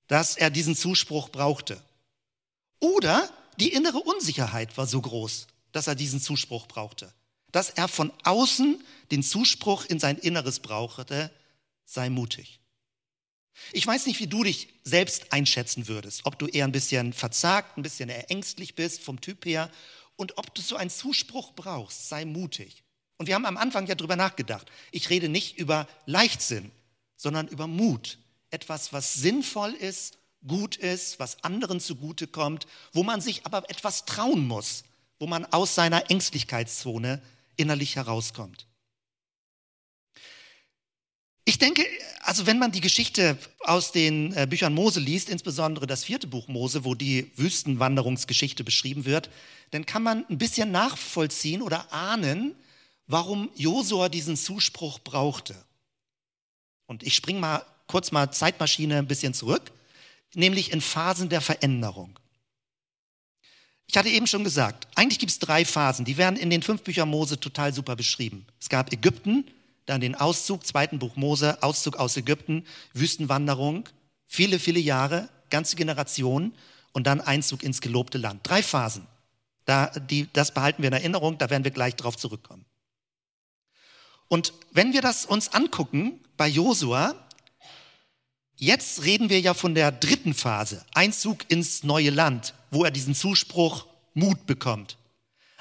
dass 0.07 0.37
er 0.37 0.51
diesen 0.51 0.77
Zuspruch 0.77 1.31
brauchte. 1.31 1.83
Oder 2.79 3.29
die 3.59 3.73
innere 3.73 3.99
Unsicherheit 3.99 4.77
war 4.79 4.87
so 4.87 5.01
groß, 5.01 5.49
dass 5.73 5.89
er 5.89 5.97
diesen 5.97 6.21
Zuspruch 6.21 6.67
brauchte. 6.69 7.13
Dass 7.51 7.71
er 7.71 7.89
von 7.89 8.13
außen 8.23 8.83
den 9.11 9.25
Zuspruch 9.25 9.85
in 9.85 9.99
sein 9.99 10.17
Inneres 10.17 10.61
brauchte, 10.61 11.33
sei 11.85 12.09
mutig. 12.09 12.61
Ich 13.73 13.85
weiß 13.85 14.07
nicht, 14.07 14.21
wie 14.21 14.29
du 14.29 14.45
dich 14.45 14.69
selbst 14.85 15.33
einschätzen 15.33 15.89
würdest, 15.89 16.25
ob 16.25 16.39
du 16.39 16.47
eher 16.47 16.65
ein 16.65 16.73
bisschen 16.73 17.13
verzagt, 17.13 17.77
ein 17.77 17.83
bisschen 17.83 18.11
ängstlich 18.11 18.77
bist 18.77 19.03
vom 19.03 19.21
Typ 19.21 19.45
her 19.45 19.71
und 20.15 20.39
ob 20.39 20.55
du 20.55 20.63
so 20.63 20.77
einen 20.77 20.89
Zuspruch 20.89 21.53
brauchst, 21.55 22.09
sei 22.09 22.25
mutig. 22.25 22.85
Und 23.21 23.27
wir 23.27 23.35
haben 23.35 23.45
am 23.45 23.59
Anfang 23.59 23.87
ja 23.87 23.95
drüber 23.95 24.17
nachgedacht. 24.17 24.67
Ich 24.93 25.11
rede 25.11 25.29
nicht 25.29 25.59
über 25.59 25.87
Leichtsinn, 26.07 26.71
sondern 27.17 27.49
über 27.49 27.67
Mut. 27.67 28.17
Etwas, 28.49 28.95
was 28.95 29.13
sinnvoll 29.13 29.75
ist, 29.75 30.17
gut 30.47 30.77
ist, 30.77 31.19
was 31.19 31.45
anderen 31.45 31.81
zugute 31.81 32.27
kommt, 32.27 32.67
wo 32.95 33.03
man 33.03 33.21
sich 33.21 33.45
aber 33.45 33.69
etwas 33.69 34.07
trauen 34.07 34.49
muss, 34.49 34.85
wo 35.19 35.27
man 35.27 35.45
aus 35.45 35.75
seiner 35.75 36.11
Ängstlichkeitszone 36.11 37.21
innerlich 37.57 37.97
herauskommt. 37.97 38.67
Ich 41.45 41.59
denke, 41.59 41.85
also 42.21 42.47
wenn 42.47 42.59
man 42.59 42.73
die 42.73 42.81
Geschichte 42.81 43.37
aus 43.59 43.93
den 43.93 44.33
äh, 44.33 44.47
Büchern 44.49 44.73
Mose 44.73 44.99
liest, 44.99 45.29
insbesondere 45.29 45.87
das 45.87 46.05
vierte 46.05 46.27
Buch 46.27 46.49
Mose, 46.49 46.87
wo 46.87 46.95
die 46.95 47.31
Wüstenwanderungsgeschichte 47.37 48.65
beschrieben 48.65 49.05
wird, 49.05 49.29
dann 49.73 49.85
kann 49.85 50.03
man 50.03 50.25
ein 50.31 50.39
bisschen 50.39 50.71
nachvollziehen 50.71 51.61
oder 51.61 51.93
ahnen, 51.93 52.57
warum 53.11 53.51
Josua 53.57 54.09
diesen 54.09 54.37
Zuspruch 54.37 55.01
brauchte. 55.01 55.57
Und 56.87 57.03
ich 57.03 57.15
springe 57.15 57.41
mal 57.41 57.65
kurz 57.87 58.13
mal 58.13 58.31
Zeitmaschine 58.31 58.99
ein 58.99 59.09
bisschen 59.09 59.35
zurück, 59.35 59.73
nämlich 60.35 60.73
in 60.73 60.81
Phasen 60.81 61.29
der 61.29 61.41
Veränderung. 61.41 62.19
Ich 63.89 63.97
hatte 63.97 64.09
eben 64.09 64.29
schon 64.29 64.45
gesagt, 64.45 64.87
eigentlich 64.95 65.19
gibt 65.19 65.33
es 65.33 65.41
drei 65.41 65.65
Phasen, 65.65 66.05
die 66.05 66.17
werden 66.17 66.39
in 66.39 66.51
den 66.51 66.63
fünf 66.63 66.83
Büchern 66.83 67.09
Mose 67.09 67.41
total 67.41 67.75
super 67.75 67.97
beschrieben. 67.97 68.47
Es 68.61 68.69
gab 68.69 68.93
Ägypten, 68.93 69.45
dann 69.87 70.01
den 70.01 70.15
Auszug, 70.15 70.65
zweiten 70.65 71.01
Buch 71.01 71.17
Mose, 71.17 71.61
Auszug 71.65 71.97
aus 71.97 72.17
Ägypten, 72.17 72.65
Wüstenwanderung, 72.93 73.89
viele, 74.29 74.61
viele 74.61 74.79
Jahre, 74.79 75.29
ganze 75.51 75.75
Generationen 75.75 76.55
und 76.93 77.09
dann 77.09 77.21
Einzug 77.21 77.65
ins 77.65 77.81
gelobte 77.81 78.19
Land. 78.19 78.41
Drei 78.45 78.63
Phasen. 78.63 79.09
Da, 79.65 79.87
die, 79.87 80.29
das 80.33 80.55
behalten 80.55 80.83
wir 80.83 80.89
in 80.89 80.95
Erinnerung, 80.95 81.39
da 81.39 81.51
werden 81.51 81.65
wir 81.65 81.73
gleich 81.73 81.97
drauf 81.97 82.17
zurückkommen. 82.17 82.65
Und 84.31 84.53
wenn 84.71 84.93
wir 84.93 85.03
das 85.03 85.27
uns 85.27 85.49
angucken 85.53 86.21
bei 86.37 86.47
Josua, 86.47 87.17
jetzt 88.55 89.03
reden 89.03 89.29
wir 89.29 89.41
ja 89.41 89.55
von 89.55 89.75
der 89.75 89.91
dritten 89.91 90.35
Phase, 90.35 90.87
Einzug 90.95 91.51
ins 91.51 91.83
neue 91.83 92.11
Land, 92.11 92.55
wo 92.71 92.85
er 92.85 92.93
diesen 92.93 93.17
Zuspruch 93.17 93.89
Mut 94.15 94.47
bekommt. 94.47 94.97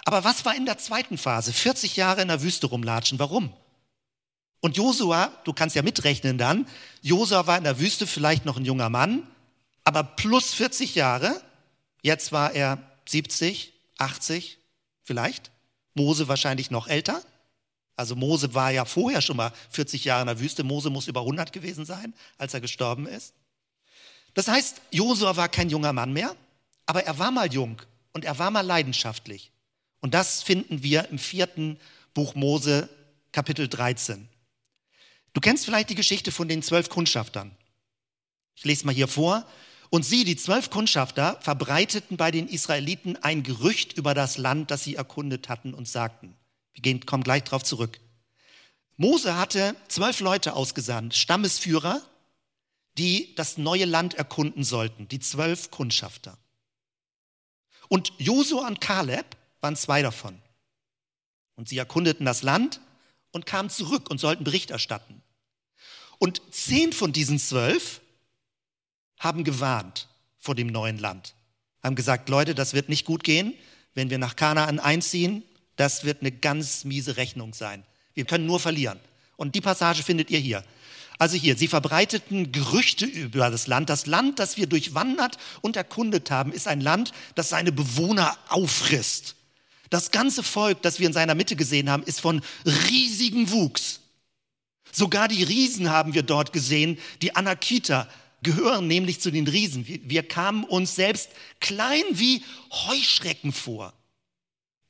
Aber 0.05 0.23
was 0.23 0.45
war 0.45 0.55
in 0.55 0.67
der 0.67 0.77
zweiten 0.77 1.17
Phase? 1.17 1.51
40 1.51 1.95
Jahre 1.95 2.21
in 2.21 2.27
der 2.27 2.43
Wüste 2.43 2.67
rumlatschen. 2.67 3.17
Warum? 3.17 3.51
Und 4.59 4.77
Josua, 4.77 5.31
du 5.45 5.53
kannst 5.53 5.75
ja 5.75 5.81
mitrechnen 5.81 6.37
dann, 6.37 6.67
Josua 7.01 7.47
war 7.47 7.57
in 7.57 7.63
der 7.63 7.79
Wüste 7.79 8.05
vielleicht 8.05 8.45
noch 8.45 8.57
ein 8.57 8.65
junger 8.65 8.89
Mann, 8.89 9.25
aber 9.83 10.03
plus 10.03 10.53
40 10.53 10.93
Jahre. 10.93 11.41
Jetzt 12.03 12.31
war 12.31 12.53
er 12.53 12.77
70, 13.07 13.73
80 13.97 14.59
vielleicht. 15.03 15.49
Mose 15.95 16.27
wahrscheinlich 16.27 16.69
noch 16.69 16.87
älter. 16.87 17.23
Also 17.99 18.15
Mose 18.15 18.53
war 18.53 18.71
ja 18.71 18.85
vorher 18.85 19.21
schon 19.21 19.35
mal 19.35 19.51
40 19.71 20.05
Jahre 20.05 20.21
in 20.21 20.27
der 20.27 20.39
Wüste. 20.39 20.63
Mose 20.63 20.89
muss 20.89 21.09
über 21.09 21.19
100 21.19 21.51
gewesen 21.51 21.83
sein, 21.83 22.13
als 22.37 22.53
er 22.53 22.61
gestorben 22.61 23.05
ist. 23.05 23.33
Das 24.33 24.47
heißt, 24.47 24.81
Josua 24.89 25.35
war 25.35 25.49
kein 25.49 25.69
junger 25.69 25.91
Mann 25.91 26.13
mehr, 26.13 26.33
aber 26.85 27.03
er 27.03 27.19
war 27.19 27.29
mal 27.29 27.51
jung 27.51 27.81
und 28.13 28.23
er 28.23 28.39
war 28.39 28.51
mal 28.51 28.61
leidenschaftlich. 28.61 29.51
Und 29.99 30.13
das 30.13 30.41
finden 30.43 30.81
wir 30.81 31.09
im 31.09 31.19
vierten 31.19 31.77
Buch 32.13 32.35
Mose, 32.35 32.87
Kapitel 33.33 33.67
13. 33.67 34.29
Du 35.33 35.41
kennst 35.41 35.65
vielleicht 35.65 35.89
die 35.89 35.95
Geschichte 35.95 36.31
von 36.31 36.47
den 36.47 36.63
zwölf 36.63 36.87
Kundschaftern. 36.87 37.51
Ich 38.55 38.63
lese 38.63 38.85
mal 38.85 38.95
hier 38.95 39.09
vor. 39.09 39.45
Und 39.89 40.05
sie, 40.05 40.23
die 40.23 40.37
zwölf 40.37 40.69
Kundschafter, 40.69 41.37
verbreiteten 41.41 42.15
bei 42.15 42.31
den 42.31 42.47
Israeliten 42.47 43.17
ein 43.17 43.43
Gerücht 43.43 43.97
über 43.97 44.13
das 44.13 44.37
Land, 44.37 44.71
das 44.71 44.85
sie 44.85 44.95
erkundet 44.95 45.49
hatten 45.49 45.73
und 45.73 45.85
sagten. 45.85 46.38
Wir 46.81 46.99
kommen 47.01 47.23
gleich 47.23 47.43
darauf 47.43 47.63
zurück. 47.63 47.99
Mose 48.97 49.37
hatte 49.37 49.75
zwölf 49.87 50.19
Leute 50.19 50.53
ausgesandt, 50.53 51.15
Stammesführer, 51.15 52.01
die 52.97 53.33
das 53.35 53.57
neue 53.57 53.85
Land 53.85 54.15
erkunden 54.15 54.63
sollten, 54.63 55.07
die 55.07 55.19
zwölf 55.19 55.71
Kundschafter. 55.71 56.37
Und 57.87 58.11
Josua 58.17 58.67
und 58.67 58.81
Kaleb 58.81 59.25
waren 59.61 59.75
zwei 59.75 60.01
davon. 60.01 60.37
Und 61.55 61.69
sie 61.69 61.77
erkundeten 61.77 62.25
das 62.25 62.43
Land 62.43 62.81
und 63.31 63.45
kamen 63.45 63.69
zurück 63.69 64.09
und 64.09 64.19
sollten 64.19 64.43
Bericht 64.43 64.71
erstatten. 64.71 65.21
Und 66.17 66.41
zehn 66.51 66.91
von 66.93 67.13
diesen 67.13 67.39
zwölf 67.39 68.01
haben 69.17 69.43
gewarnt 69.43 70.07
vor 70.37 70.55
dem 70.55 70.67
neuen 70.67 70.97
Land, 70.97 71.35
haben 71.83 71.95
gesagt, 71.95 72.29
Leute, 72.29 72.55
das 72.55 72.73
wird 72.73 72.89
nicht 72.89 73.05
gut 73.05 73.23
gehen, 73.23 73.53
wenn 73.93 74.09
wir 74.09 74.17
nach 74.17 74.35
Kanaan 74.35 74.79
einziehen, 74.79 75.43
das 75.79 76.03
wird 76.03 76.19
eine 76.19 76.31
ganz 76.31 76.83
miese 76.83 77.15
Rechnung 77.15 77.53
sein. 77.53 77.83
Wir 78.13 78.25
können 78.25 78.45
nur 78.45 78.59
verlieren. 78.59 78.99
Und 79.37 79.55
die 79.55 79.61
Passage 79.61 80.03
findet 80.03 80.29
ihr 80.29 80.39
hier. 80.39 80.65
Also 81.17 81.37
hier, 81.37 81.55
sie 81.55 81.69
verbreiteten 81.69 82.51
Gerüchte 82.51 83.05
über 83.05 83.49
das 83.49 83.65
Land. 83.65 83.89
Das 83.89 84.05
Land, 84.05 84.39
das 84.39 84.57
wir 84.57 84.67
durchwandert 84.67 85.37
und 85.61 85.77
erkundet 85.77 86.31
haben, 86.31 86.51
ist 86.51 86.67
ein 86.67 86.81
Land, 86.81 87.13
das 87.35 87.47
seine 87.47 87.71
Bewohner 87.71 88.37
auffrisst. 88.49 89.35
Das 89.89 90.11
ganze 90.11 90.43
Volk, 90.43 90.81
das 90.81 90.99
wir 90.99 91.07
in 91.07 91.13
seiner 91.13 91.33
Mitte 91.33 91.55
gesehen 91.55 91.89
haben, 91.89 92.03
ist 92.03 92.19
von 92.19 92.41
riesigem 92.65 93.49
Wuchs. 93.51 94.01
Sogar 94.91 95.29
die 95.29 95.43
Riesen 95.43 95.89
haben 95.89 96.13
wir 96.13 96.23
dort 96.23 96.51
gesehen, 96.51 96.97
die 97.21 97.37
Anakita, 97.37 98.09
gehören 98.43 98.87
nämlich 98.87 99.21
zu 99.21 99.31
den 99.31 99.47
Riesen. 99.47 99.87
Wir, 99.87 99.99
wir 100.03 100.23
kamen 100.27 100.65
uns 100.65 100.95
selbst 100.95 101.29
klein 101.61 102.03
wie 102.11 102.43
Heuschrecken 102.69 103.53
vor. 103.53 103.93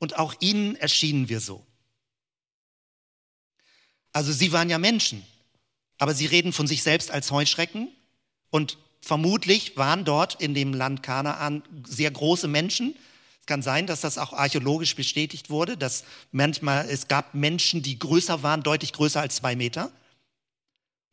Und 0.00 0.18
auch 0.18 0.34
ihnen 0.40 0.74
erschienen 0.74 1.28
wir 1.28 1.38
so. 1.38 1.64
Also 4.12 4.32
sie 4.32 4.50
waren 4.50 4.68
ja 4.68 4.78
Menschen, 4.78 5.24
aber 5.98 6.14
sie 6.14 6.26
reden 6.26 6.52
von 6.52 6.66
sich 6.66 6.82
selbst 6.82 7.12
als 7.12 7.30
Heuschrecken 7.30 7.88
und 8.50 8.76
vermutlich 9.00 9.76
waren 9.76 10.04
dort 10.04 10.40
in 10.40 10.54
dem 10.54 10.74
Land 10.74 11.02
Kanaan 11.02 11.62
sehr 11.86 12.10
große 12.10 12.48
Menschen. 12.48 12.96
Es 13.40 13.46
kann 13.46 13.62
sein, 13.62 13.86
dass 13.86 14.00
das 14.00 14.18
auch 14.18 14.32
archäologisch 14.32 14.96
bestätigt 14.96 15.48
wurde, 15.48 15.76
dass 15.76 16.04
manchmal 16.32 16.88
es 16.88 17.06
gab 17.06 17.34
Menschen, 17.34 17.82
die 17.82 17.98
größer 17.98 18.42
waren, 18.42 18.62
deutlich 18.62 18.92
größer 18.92 19.20
als 19.20 19.36
zwei 19.36 19.54
Meter. 19.54 19.92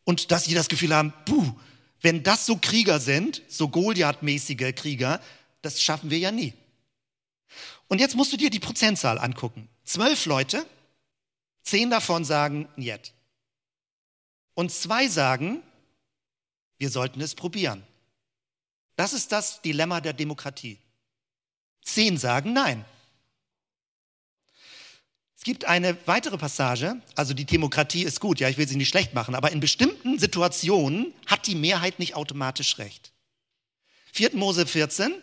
Und 0.03 0.31
dass 0.31 0.45
sie 0.45 0.53
das 0.53 0.69
Gefühl 0.69 0.95
haben, 0.95 1.13
puh, 1.25 1.53
wenn 2.01 2.23
das 2.23 2.45
so 2.45 2.57
Krieger 2.57 2.99
sind, 2.99 3.41
so 3.47 3.67
Goliath-mäßige 3.67 4.73
Krieger, 4.75 5.21
das 5.61 5.81
schaffen 5.81 6.09
wir 6.09 6.17
ja 6.17 6.31
nie. 6.31 6.53
Und 7.87 7.99
jetzt 7.99 8.15
musst 8.15 8.33
du 8.33 8.37
dir 8.37 8.49
die 8.49 8.59
Prozentzahl 8.59 9.17
angucken. 9.17 9.69
Zwölf 9.83 10.25
Leute, 10.25 10.65
zehn 11.63 11.89
davon 11.89 12.25
sagen 12.25 12.67
Niet. 12.75 13.13
Und 14.53 14.71
zwei 14.71 15.07
sagen, 15.07 15.61
wir 16.77 16.89
sollten 16.89 17.21
es 17.21 17.35
probieren. 17.35 17.83
Das 18.95 19.13
ist 19.13 19.31
das 19.31 19.61
Dilemma 19.61 20.01
der 20.01 20.13
Demokratie. 20.13 20.79
Zehn 21.83 22.17
sagen 22.17 22.53
Nein 22.53 22.83
gibt 25.47 25.63
eine 25.63 25.97
weitere 26.05 26.37
Passage, 26.37 27.01
also 27.15 27.33
die 27.33 27.45
Demokratie 27.45 28.03
ist 28.03 28.19
gut, 28.19 28.41
ja, 28.41 28.49
ich 28.49 28.57
will 28.57 28.67
sie 28.67 28.75
nicht 28.75 28.89
schlecht 28.89 29.13
machen, 29.13 29.33
aber 29.33 29.53
in 29.53 29.61
bestimmten 29.61 30.19
Situationen 30.19 31.13
hat 31.25 31.47
die 31.47 31.55
Mehrheit 31.55 31.99
nicht 31.99 32.15
automatisch 32.15 32.79
recht. 32.79 33.13
4. 34.11 34.35
Mose 34.35 34.67
14, 34.67 35.13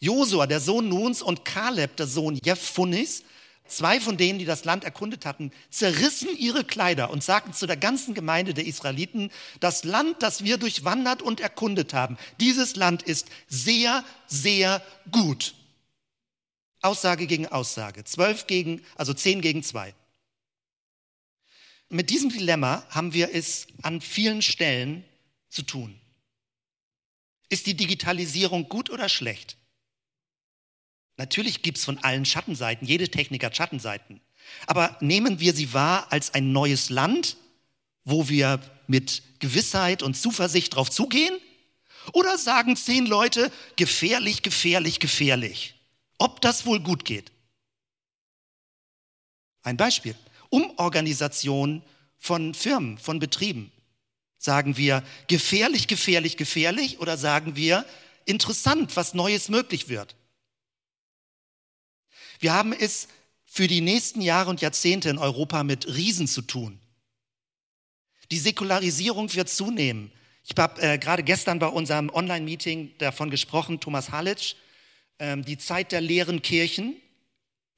Josua, 0.00 0.46
der 0.46 0.60
Sohn 0.60 0.88
Nuns, 0.88 1.22
und 1.22 1.44
Kaleb, 1.44 1.96
der 1.96 2.06
Sohn 2.06 2.38
Jephunis, 2.42 3.22
zwei 3.66 4.00
von 4.00 4.16
denen, 4.16 4.38
die 4.38 4.44
das 4.44 4.64
Land 4.64 4.84
erkundet 4.84 5.24
hatten, 5.24 5.52
zerrissen 5.70 6.36
ihre 6.36 6.64
Kleider 6.64 7.10
und 7.10 7.22
sagten 7.22 7.52
zu 7.52 7.66
der 7.66 7.76
ganzen 7.76 8.14
Gemeinde 8.14 8.54
der 8.54 8.66
Israeliten, 8.66 9.30
das 9.60 9.84
Land, 9.84 10.22
das 10.22 10.42
wir 10.42 10.58
durchwandert 10.58 11.22
und 11.22 11.40
erkundet 11.40 11.94
haben, 11.94 12.18
dieses 12.40 12.76
Land 12.76 13.02
ist 13.02 13.28
sehr, 13.46 14.04
sehr 14.26 14.82
gut. 15.10 15.54
Aussage 16.82 17.26
gegen 17.26 17.46
Aussage. 17.46 18.04
Zwölf 18.04 18.46
gegen, 18.46 18.82
also 18.96 19.12
zehn 19.12 19.42
gegen 19.42 19.62
zwei. 19.62 19.94
Mit 21.90 22.08
diesem 22.08 22.30
Dilemma 22.30 22.84
haben 22.88 23.12
wir 23.12 23.34
es 23.34 23.66
an 23.82 24.00
vielen 24.00 24.42
Stellen 24.42 25.04
zu 25.48 25.62
tun. 25.62 26.00
Ist 27.48 27.66
die 27.66 27.74
Digitalisierung 27.74 28.68
gut 28.68 28.90
oder 28.90 29.08
schlecht? 29.08 29.56
Natürlich 31.20 31.62
gibt 31.62 31.78
es 31.78 31.84
von 31.84 31.98
allen 31.98 32.24
Schattenseiten, 32.24 32.88
jede 32.88 33.08
Technik 33.08 33.44
hat 33.44 33.56
Schattenseiten. 33.56 34.20
Aber 34.66 34.96
nehmen 35.00 35.38
wir 35.38 35.54
sie 35.54 35.72
wahr 35.72 36.06
als 36.10 36.34
ein 36.34 36.52
neues 36.52 36.90
Land, 36.90 37.36
wo 38.04 38.28
wir 38.28 38.58
mit 38.86 39.22
Gewissheit 39.38 40.02
und 40.02 40.16
Zuversicht 40.16 40.74
drauf 40.74 40.90
zugehen? 40.90 41.34
Oder 42.14 42.38
sagen 42.38 42.74
zehn 42.74 43.04
Leute, 43.04 43.52
gefährlich, 43.76 44.42
gefährlich, 44.42 44.98
gefährlich? 44.98 45.74
ob 46.20 46.40
das 46.42 46.66
wohl 46.66 46.80
gut 46.80 47.04
geht. 47.04 47.32
Ein 49.62 49.76
Beispiel. 49.76 50.14
Umorganisation 50.50 51.82
von 52.18 52.54
Firmen, 52.54 52.98
von 52.98 53.18
Betrieben. 53.18 53.72
Sagen 54.36 54.76
wir 54.76 55.02
gefährlich, 55.26 55.88
gefährlich, 55.88 56.36
gefährlich 56.36 56.98
oder 56.98 57.16
sagen 57.16 57.56
wir 57.56 57.86
interessant, 58.26 58.96
was 58.96 59.14
Neues 59.14 59.48
möglich 59.48 59.88
wird? 59.88 60.14
Wir 62.40 62.54
haben 62.54 62.72
es 62.72 63.06
für 63.44 63.68
die 63.68 63.82
nächsten 63.82 64.22
Jahre 64.22 64.50
und 64.50 64.62
Jahrzehnte 64.62 65.10
in 65.10 65.18
Europa 65.18 65.62
mit 65.62 65.86
Riesen 65.86 66.26
zu 66.26 66.40
tun. 66.42 66.80
Die 68.30 68.38
Säkularisierung 68.38 69.32
wird 69.34 69.50
zunehmen. 69.50 70.10
Ich 70.44 70.56
habe 70.56 70.80
äh, 70.80 70.98
gerade 70.98 71.22
gestern 71.22 71.58
bei 71.58 71.66
unserem 71.66 72.08
Online-Meeting 72.08 72.96
davon 72.98 73.28
gesprochen, 73.30 73.78
Thomas 73.78 74.10
Halitsch, 74.10 74.54
ähm, 75.18 75.44
die 75.44 75.58
Zeit 75.58 75.92
der 75.92 76.00
leeren 76.00 76.40
Kirchen, 76.40 76.96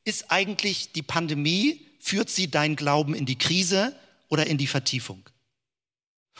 ist 0.04 0.30
eigentlich 0.30 0.92
die 0.92 1.02
Pandemie, 1.02 1.86
führt 1.98 2.30
sie 2.30 2.50
dein 2.50 2.76
Glauben 2.76 3.14
in 3.14 3.26
die 3.26 3.38
Krise 3.38 3.96
oder 4.28 4.46
in 4.46 4.58
die 4.58 4.66
Vertiefung? 4.68 5.28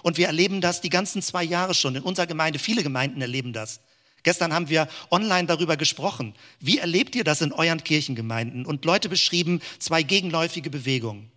Und 0.03 0.17
wir 0.17 0.29
erleben 0.29 0.61
das 0.61 0.81
die 0.81 0.91
ganzen 0.91 1.23
zwei 1.23 1.43
Jahre 1.43 1.75
schon. 1.75 1.97
In 1.97 2.03
unserer 2.03 2.27
Gemeinde, 2.27 2.59
viele 2.59 2.83
Gemeinden 2.83 3.21
erleben 3.21 3.53
das. 3.53 3.81
Gestern 4.23 4.53
haben 4.53 4.69
wir 4.69 4.89
online 5.11 5.47
darüber 5.47 5.77
gesprochen. 5.77 6.35
Wie 6.61 6.79
erlebt 6.79 7.15
ihr 7.17 7.25
das 7.25 7.41
in 7.41 7.53
euren 7.53 7.83
Kirchengemeinden? 7.83 8.67
Und 8.67 8.85
Leute 8.85 9.09
beschrieben 9.09 9.61
zwei 9.79 10.03
gegenläufige 10.03 10.71
Bewegungen. 10.71 11.31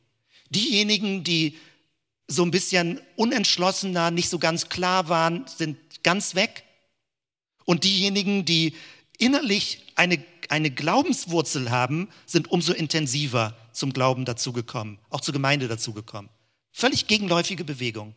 Diejenigen, 0.50 1.24
die 1.24 1.58
so 2.28 2.44
ein 2.44 2.52
bisschen 2.52 3.02
unentschlossener, 3.16 4.12
nicht 4.12 4.30
so 4.30 4.40
ganz 4.40 4.70
klar 4.70 5.10
waren, 5.10 5.46
sind 5.48 5.78
ganz 6.04 6.36
weg. 6.36 6.64
Und 7.66 7.84
diejenigen, 7.84 8.46
die 8.46 8.76
innerlich 9.18 9.82
eine, 9.96 10.24
eine 10.50 10.70
Glaubenswurzel 10.70 11.72
haben, 11.72 12.10
sind 12.26 12.52
umso 12.52 12.74
intensiver 12.74 13.56
zum 13.72 13.94
Glauben 13.94 14.26
dazugekommen, 14.26 15.00
auch 15.10 15.22
zur 15.22 15.34
Gemeinde 15.34 15.68
dazugekommen. 15.68 16.30
Völlig 16.72 17.08
gegenläufige 17.08 17.64
Bewegung. 17.64 18.16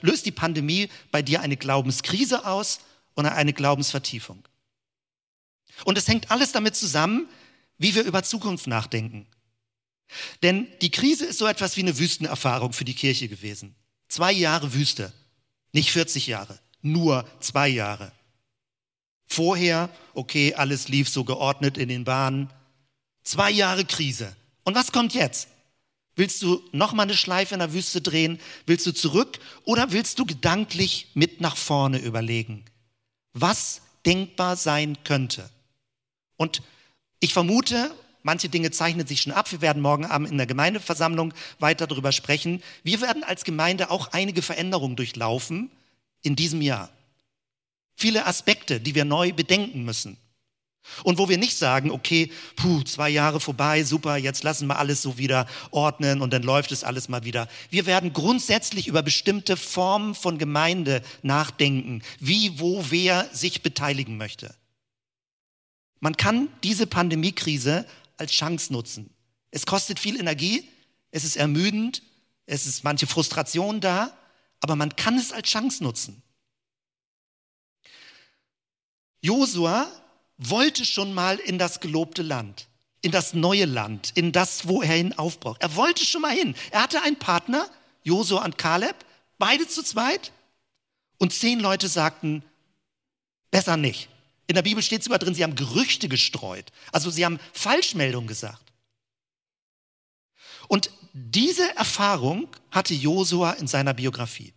Löst 0.00 0.26
die 0.26 0.32
Pandemie 0.32 0.88
bei 1.12 1.22
dir 1.22 1.40
eine 1.40 1.56
Glaubenskrise 1.56 2.46
aus 2.46 2.80
oder 3.16 3.34
eine 3.34 3.52
Glaubensvertiefung? 3.52 4.46
Und 5.84 5.98
es 5.98 6.08
hängt 6.08 6.30
alles 6.30 6.52
damit 6.52 6.76
zusammen, 6.76 7.28
wie 7.78 7.94
wir 7.94 8.04
über 8.04 8.22
Zukunft 8.22 8.66
nachdenken. 8.66 9.26
Denn 10.42 10.68
die 10.80 10.90
Krise 10.90 11.24
ist 11.24 11.38
so 11.38 11.46
etwas 11.46 11.76
wie 11.76 11.82
eine 11.82 11.98
Wüstenerfahrung 11.98 12.72
für 12.72 12.84
die 12.84 12.94
Kirche 12.94 13.28
gewesen. 13.28 13.74
Zwei 14.08 14.32
Jahre 14.32 14.74
Wüste, 14.74 15.12
nicht 15.72 15.90
40 15.90 16.26
Jahre, 16.26 16.58
nur 16.82 17.26
zwei 17.40 17.68
Jahre. 17.68 18.12
Vorher, 19.26 19.90
okay, 20.12 20.54
alles 20.54 20.88
lief 20.88 21.08
so 21.08 21.24
geordnet 21.24 21.78
in 21.78 21.88
den 21.88 22.04
Bahnen. 22.04 22.50
Zwei 23.24 23.50
Jahre 23.50 23.84
Krise. 23.84 24.36
Und 24.64 24.74
was 24.74 24.92
kommt 24.92 25.14
jetzt? 25.14 25.48
Willst 26.16 26.42
du 26.42 26.62
nochmal 26.72 27.04
eine 27.04 27.16
Schleife 27.16 27.54
in 27.54 27.58
der 27.58 27.72
Wüste 27.72 28.00
drehen? 28.00 28.38
Willst 28.66 28.86
du 28.86 28.92
zurück? 28.92 29.40
Oder 29.64 29.90
willst 29.90 30.18
du 30.18 30.26
gedanklich 30.26 31.08
mit 31.14 31.40
nach 31.40 31.56
vorne 31.56 31.98
überlegen, 31.98 32.64
was 33.34 33.82
denkbar 34.06 34.56
sein 34.56 34.96
könnte? 35.04 35.50
Und 36.36 36.62
ich 37.20 37.32
vermute, 37.32 37.94
manche 38.22 38.48
Dinge 38.48 38.70
zeichnen 38.70 39.06
sich 39.06 39.20
schon 39.20 39.32
ab. 39.32 39.50
Wir 39.52 39.60
werden 39.60 39.82
morgen 39.82 40.06
Abend 40.06 40.30
in 40.30 40.38
der 40.38 40.46
Gemeindeversammlung 40.46 41.34
weiter 41.58 41.86
darüber 41.86 42.12
sprechen. 42.12 42.62
Wir 42.82 43.00
werden 43.00 43.22
als 43.24 43.44
Gemeinde 43.44 43.90
auch 43.90 44.12
einige 44.12 44.42
Veränderungen 44.42 44.96
durchlaufen 44.96 45.70
in 46.22 46.36
diesem 46.36 46.62
Jahr. 46.62 46.90
Viele 47.96 48.26
Aspekte, 48.26 48.80
die 48.80 48.94
wir 48.94 49.04
neu 49.04 49.32
bedenken 49.32 49.84
müssen. 49.84 50.16
Und 51.02 51.18
wo 51.18 51.28
wir 51.28 51.38
nicht 51.38 51.56
sagen, 51.56 51.90
okay, 51.90 52.30
puh, 52.56 52.82
zwei 52.82 53.08
Jahre 53.08 53.40
vorbei, 53.40 53.84
super, 53.84 54.16
jetzt 54.16 54.42
lassen 54.42 54.66
wir 54.66 54.78
alles 54.78 55.02
so 55.02 55.18
wieder 55.18 55.46
ordnen 55.70 56.20
und 56.20 56.32
dann 56.32 56.42
läuft 56.42 56.72
es 56.72 56.84
alles 56.84 57.08
mal 57.08 57.24
wieder. 57.24 57.48
Wir 57.70 57.86
werden 57.86 58.12
grundsätzlich 58.12 58.86
über 58.86 59.02
bestimmte 59.02 59.56
Formen 59.56 60.14
von 60.14 60.38
Gemeinde 60.38 61.02
nachdenken, 61.22 62.02
wie, 62.20 62.58
wo, 62.58 62.84
wer 62.90 63.28
sich 63.32 63.62
beteiligen 63.62 64.16
möchte. 64.16 64.54
Man 66.00 66.16
kann 66.16 66.48
diese 66.62 66.86
Pandemiekrise 66.86 67.86
als 68.18 68.32
Chance 68.32 68.72
nutzen. 68.72 69.10
Es 69.50 69.64
kostet 69.66 69.98
viel 69.98 70.18
Energie, 70.18 70.68
es 71.10 71.24
ist 71.24 71.36
ermüdend, 71.36 72.02
es 72.46 72.66
ist 72.66 72.84
manche 72.84 73.06
Frustration 73.06 73.80
da, 73.80 74.16
aber 74.60 74.76
man 74.76 74.94
kann 74.96 75.16
es 75.16 75.32
als 75.32 75.48
Chance 75.48 75.82
nutzen. 75.82 76.22
Josua 79.22 79.90
wollte 80.38 80.84
schon 80.84 81.12
mal 81.14 81.38
in 81.38 81.58
das 81.58 81.80
gelobte 81.80 82.22
Land, 82.22 82.66
in 83.02 83.12
das 83.12 83.34
neue 83.34 83.64
Land, 83.64 84.12
in 84.14 84.32
das, 84.32 84.66
wo 84.68 84.82
er 84.82 84.94
hin 84.94 85.16
aufbraucht. 85.18 85.62
Er 85.62 85.76
wollte 85.76 86.04
schon 86.04 86.22
mal 86.22 86.34
hin. 86.34 86.54
Er 86.70 86.82
hatte 86.82 87.02
einen 87.02 87.18
Partner, 87.18 87.68
Josua 88.02 88.44
und 88.44 88.58
Kaleb, 88.58 88.96
beide 89.38 89.66
zu 89.68 89.82
zweit. 89.82 90.32
Und 91.18 91.32
zehn 91.32 91.60
Leute 91.60 91.88
sagten, 91.88 92.42
besser 93.50 93.76
nicht. 93.76 94.08
In 94.46 94.56
der 94.56 94.62
Bibel 94.62 94.82
steht 94.82 95.02
sogar 95.02 95.18
drin, 95.18 95.34
sie 95.34 95.42
haben 95.42 95.54
Gerüchte 95.54 96.08
gestreut. 96.08 96.72
Also 96.92 97.10
sie 97.10 97.24
haben 97.24 97.38
Falschmeldungen 97.52 98.26
gesagt. 98.26 98.72
Und 100.68 100.90
diese 101.12 101.74
Erfahrung 101.76 102.48
hatte 102.70 102.94
Josua 102.94 103.52
in 103.52 103.66
seiner 103.66 103.94
Biografie. 103.94 104.52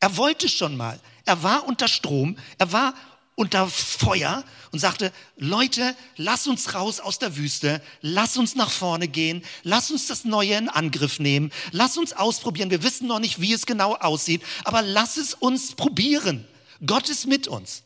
Er 0.00 0.16
wollte 0.16 0.48
schon 0.48 0.76
mal. 0.76 1.00
Er 1.24 1.42
war 1.42 1.66
unter 1.66 1.88
Strom. 1.88 2.38
Er 2.58 2.72
war 2.72 2.94
unter 3.36 3.68
Feuer 3.68 4.44
und 4.72 4.80
sagte, 4.80 5.12
Leute, 5.36 5.94
lass 6.16 6.48
uns 6.48 6.74
raus 6.74 6.98
aus 6.98 7.18
der 7.18 7.36
Wüste, 7.36 7.80
lass 8.00 8.36
uns 8.36 8.56
nach 8.56 8.70
vorne 8.70 9.06
gehen, 9.06 9.44
lass 9.62 9.90
uns 9.90 10.06
das 10.08 10.24
Neue 10.24 10.54
in 10.56 10.68
Angriff 10.68 11.20
nehmen, 11.20 11.52
lass 11.70 11.96
uns 11.96 12.12
ausprobieren. 12.12 12.70
Wir 12.70 12.82
wissen 12.82 13.06
noch 13.06 13.20
nicht, 13.20 13.40
wie 13.40 13.52
es 13.52 13.66
genau 13.66 13.94
aussieht, 13.94 14.42
aber 14.64 14.82
lass 14.82 15.18
es 15.18 15.34
uns 15.34 15.74
probieren. 15.74 16.46
Gott 16.84 17.08
ist 17.08 17.26
mit 17.26 17.46
uns. 17.46 17.84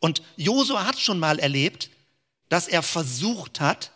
Und 0.00 0.22
Josua 0.36 0.86
hat 0.86 1.00
schon 1.00 1.18
mal 1.18 1.38
erlebt, 1.38 1.90
dass 2.48 2.68
er 2.68 2.82
versucht 2.82 3.60
hat, 3.60 3.90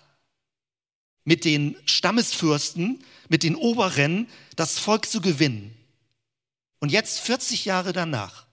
mit 1.25 1.45
den 1.45 1.77
Stammesfürsten, 1.85 3.05
mit 3.29 3.45
den 3.45 3.55
Oberen 3.55 4.29
das 4.57 4.79
Volk 4.79 5.07
zu 5.07 5.21
gewinnen. 5.21 5.77
Und 6.81 6.91
jetzt, 6.91 7.21
40 7.21 7.65
Jahre 7.65 7.93
danach, 7.93 8.47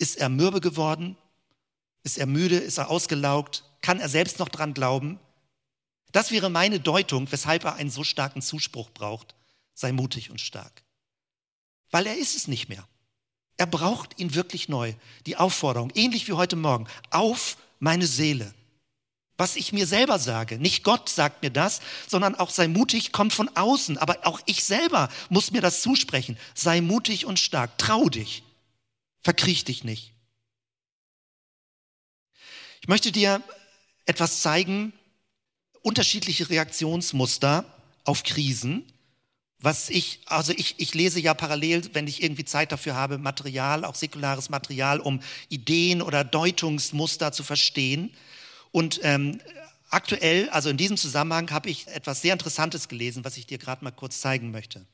ist 0.00 0.16
er 0.16 0.30
mürbe 0.30 0.60
geworden? 0.60 1.16
Ist 2.02 2.18
er 2.18 2.26
müde? 2.26 2.56
Ist 2.56 2.78
er 2.78 2.90
ausgelaugt? 2.90 3.64
Kann 3.82 4.00
er 4.00 4.08
selbst 4.08 4.38
noch 4.38 4.48
dran 4.48 4.72
glauben? 4.72 5.20
Das 6.10 6.30
wäre 6.30 6.48
meine 6.50 6.80
Deutung, 6.80 7.30
weshalb 7.30 7.64
er 7.64 7.74
einen 7.74 7.90
so 7.90 8.02
starken 8.02 8.40
Zuspruch 8.40 8.90
braucht. 8.90 9.34
Sei 9.74 9.92
mutig 9.92 10.30
und 10.30 10.40
stark. 10.40 10.82
Weil 11.90 12.06
er 12.06 12.16
ist 12.16 12.34
es 12.34 12.48
nicht 12.48 12.68
mehr. 12.68 12.86
Er 13.58 13.66
braucht 13.66 14.18
ihn 14.18 14.34
wirklich 14.34 14.70
neu. 14.70 14.94
Die 15.26 15.36
Aufforderung, 15.36 15.92
ähnlich 15.94 16.26
wie 16.28 16.32
heute 16.32 16.56
Morgen, 16.56 16.88
auf 17.10 17.58
meine 17.78 18.06
Seele. 18.06 18.54
Was 19.36 19.56
ich 19.56 19.72
mir 19.72 19.86
selber 19.86 20.18
sage, 20.18 20.58
nicht 20.58 20.82
Gott 20.82 21.10
sagt 21.10 21.42
mir 21.42 21.50
das, 21.50 21.80
sondern 22.08 22.34
auch 22.34 22.50
sei 22.50 22.68
mutig, 22.68 23.12
kommt 23.12 23.34
von 23.34 23.54
außen. 23.54 23.98
Aber 23.98 24.26
auch 24.26 24.40
ich 24.46 24.64
selber 24.64 25.10
muss 25.28 25.50
mir 25.50 25.60
das 25.60 25.82
zusprechen. 25.82 26.38
Sei 26.54 26.80
mutig 26.80 27.26
und 27.26 27.38
stark, 27.38 27.76
trau 27.76 28.08
dich. 28.08 28.42
Verkriech 29.22 29.64
dich 29.64 29.84
nicht. 29.84 30.12
Ich 32.80 32.88
möchte 32.88 33.12
dir 33.12 33.42
etwas 34.06 34.40
zeigen, 34.40 34.92
unterschiedliche 35.82 36.48
Reaktionsmuster 36.48 37.64
auf 38.04 38.22
Krisen. 38.22 38.90
Was 39.58 39.90
ich, 39.90 40.20
also 40.24 40.54
ich, 40.56 40.76
ich 40.78 40.94
lese 40.94 41.20
ja 41.20 41.34
parallel, 41.34 41.90
wenn 41.92 42.06
ich 42.06 42.22
irgendwie 42.22 42.46
Zeit 42.46 42.72
dafür 42.72 42.94
habe, 42.94 43.18
Material, 43.18 43.84
auch 43.84 43.94
säkulares 43.94 44.48
Material, 44.48 45.00
um 45.00 45.20
Ideen 45.50 46.00
oder 46.00 46.24
Deutungsmuster 46.24 47.32
zu 47.32 47.42
verstehen. 47.42 48.14
Und 48.72 49.00
ähm, 49.02 49.40
aktuell, 49.90 50.48
also 50.48 50.70
in 50.70 50.78
diesem 50.78 50.96
Zusammenhang, 50.96 51.50
habe 51.50 51.68
ich 51.68 51.86
etwas 51.88 52.22
sehr 52.22 52.32
Interessantes 52.32 52.88
gelesen, 52.88 53.24
was 53.24 53.36
ich 53.36 53.46
dir 53.46 53.58
gerade 53.58 53.84
mal 53.84 53.90
kurz 53.90 54.20
zeigen 54.20 54.50
möchte. 54.50 54.86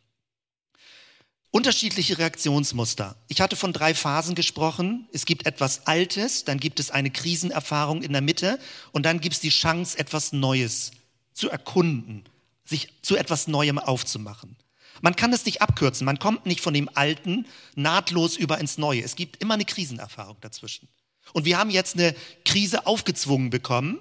Unterschiedliche 1.57 2.19
Reaktionsmuster. 2.19 3.17
Ich 3.29 3.41
hatte 3.41 3.57
von 3.57 3.73
drei 3.73 3.95
Phasen 3.95 4.35
gesprochen. 4.35 5.09
Es 5.15 5.25
gibt 5.25 5.47
etwas 5.47 5.87
Altes, 5.87 6.45
dann 6.45 6.61
gibt 6.61 6.79
es 6.81 6.91
eine 6.91 7.11
Krisenerfahrung 7.11 8.03
in 8.03 8.13
der 8.13 8.21
Mitte 8.21 8.59
und 8.93 9.07
dann 9.07 9.23
gibt 9.23 9.37
es 9.37 9.41
die 9.41 9.49
Chance, 9.49 9.99
etwas 9.99 10.35
Neues 10.35 10.91
zu 11.33 11.49
erkunden, 11.49 12.25
sich 12.67 12.93
zu 13.01 13.17
etwas 13.17 13.49
Neuem 13.49 13.79
aufzumachen. 13.79 14.55
Man 15.01 15.17
kann 15.17 15.33
es 15.33 15.47
nicht 15.47 15.63
abkürzen. 15.63 16.05
Man 16.05 16.19
kommt 16.19 16.45
nicht 16.45 16.61
von 16.61 16.75
dem 16.75 16.91
Alten 16.93 17.47
nahtlos 17.75 18.37
über 18.37 18.59
ins 18.59 18.77
Neue. 18.77 19.03
Es 19.03 19.17
gibt 19.17 19.41
immer 19.41 19.55
eine 19.55 19.65
Krisenerfahrung 19.65 20.37
dazwischen. 20.43 20.89
Und 21.33 21.47
wir 21.47 21.57
haben 21.57 21.71
jetzt 21.71 21.95
eine 21.95 22.15
Krise 22.45 22.87
aufgezwungen 22.87 23.49
bekommen 23.49 23.99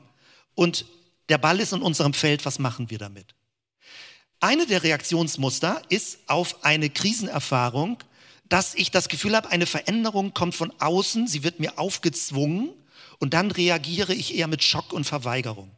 und 0.56 0.86
der 1.30 1.38
Ball 1.38 1.62
ist 1.62 1.72
in 1.72 1.82
unserem 1.82 2.14
Feld. 2.14 2.46
Was 2.46 2.60
machen 2.60 2.90
wir 2.90 2.98
damit? 2.98 3.34
Eine 4.46 4.68
der 4.68 4.84
Reaktionsmuster 4.84 5.82
ist 5.90 6.20
auf 6.28 6.64
eine 6.64 6.92
Krisenerfahrung, 6.92 7.98
dass 8.48 8.76
ich 8.76 8.92
das 8.92 9.10
Gefühl 9.10 9.36
habe, 9.36 9.50
eine 9.50 9.66
Veränderung 9.66 10.36
kommt 10.36 10.54
von 10.54 10.72
außen, 10.80 11.26
sie 11.26 11.44
wird 11.44 11.60
mir 11.60 11.80
aufgezwungen 11.80 12.70
und 13.18 13.34
dann 13.34 13.50
reagiere 13.50 14.14
ich 14.14 14.36
eher 14.36 14.46
mit 14.46 14.64
Schock 14.64 14.94
und 14.94 15.04
Verweigerung. 15.04 15.72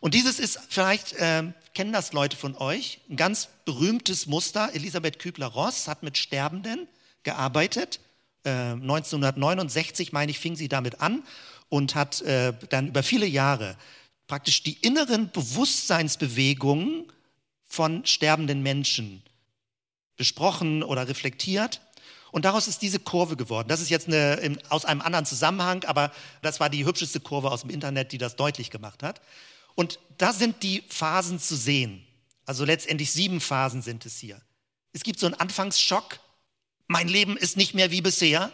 Und 0.00 0.14
dieses 0.14 0.40
ist, 0.40 0.58
vielleicht 0.68 1.12
äh, 1.12 1.44
kennen 1.74 1.92
das 1.92 2.12
Leute 2.12 2.36
von 2.36 2.56
euch, 2.56 2.98
ein 3.08 3.14
ganz 3.14 3.50
berühmtes 3.64 4.26
Muster. 4.26 4.74
Elisabeth 4.74 5.20
Kübler-Ross 5.20 5.86
hat 5.86 6.02
mit 6.02 6.18
Sterbenden 6.18 6.88
gearbeitet. 7.22 8.00
Äh, 8.42 8.50
1969, 8.50 10.12
meine 10.12 10.32
ich, 10.32 10.40
fing 10.40 10.56
sie 10.56 10.66
damit 10.66 11.00
an 11.00 11.22
und 11.68 11.94
hat 11.94 12.20
äh, 12.22 12.52
dann 12.70 12.88
über 12.88 13.04
viele 13.04 13.26
Jahre 13.26 13.76
praktisch 14.26 14.62
die 14.62 14.74
inneren 14.74 15.30
Bewusstseinsbewegungen 15.30 17.10
von 17.64 18.04
sterbenden 18.06 18.62
Menschen 18.62 19.22
besprochen 20.16 20.82
oder 20.82 21.08
reflektiert. 21.08 21.80
Und 22.32 22.44
daraus 22.44 22.68
ist 22.68 22.82
diese 22.82 22.98
Kurve 22.98 23.36
geworden. 23.36 23.68
Das 23.68 23.80
ist 23.80 23.88
jetzt 23.88 24.08
eine, 24.08 24.58
aus 24.68 24.84
einem 24.84 25.00
anderen 25.00 25.26
Zusammenhang, 25.26 25.84
aber 25.84 26.12
das 26.42 26.60
war 26.60 26.68
die 26.68 26.84
hübscheste 26.84 27.20
Kurve 27.20 27.50
aus 27.50 27.62
dem 27.62 27.70
Internet, 27.70 28.12
die 28.12 28.18
das 28.18 28.36
deutlich 28.36 28.70
gemacht 28.70 29.02
hat. 29.02 29.20
Und 29.74 29.98
da 30.18 30.32
sind 30.32 30.62
die 30.62 30.82
Phasen 30.88 31.38
zu 31.38 31.56
sehen. 31.56 32.04
Also 32.44 32.64
letztendlich 32.64 33.12
sieben 33.12 33.40
Phasen 33.40 33.82
sind 33.82 34.06
es 34.06 34.18
hier. 34.18 34.40
Es 34.92 35.02
gibt 35.02 35.20
so 35.20 35.26
einen 35.26 35.34
Anfangsschock. 35.34 36.18
Mein 36.86 37.08
Leben 37.08 37.36
ist 37.36 37.56
nicht 37.56 37.74
mehr 37.74 37.90
wie 37.90 38.00
bisher. 38.00 38.50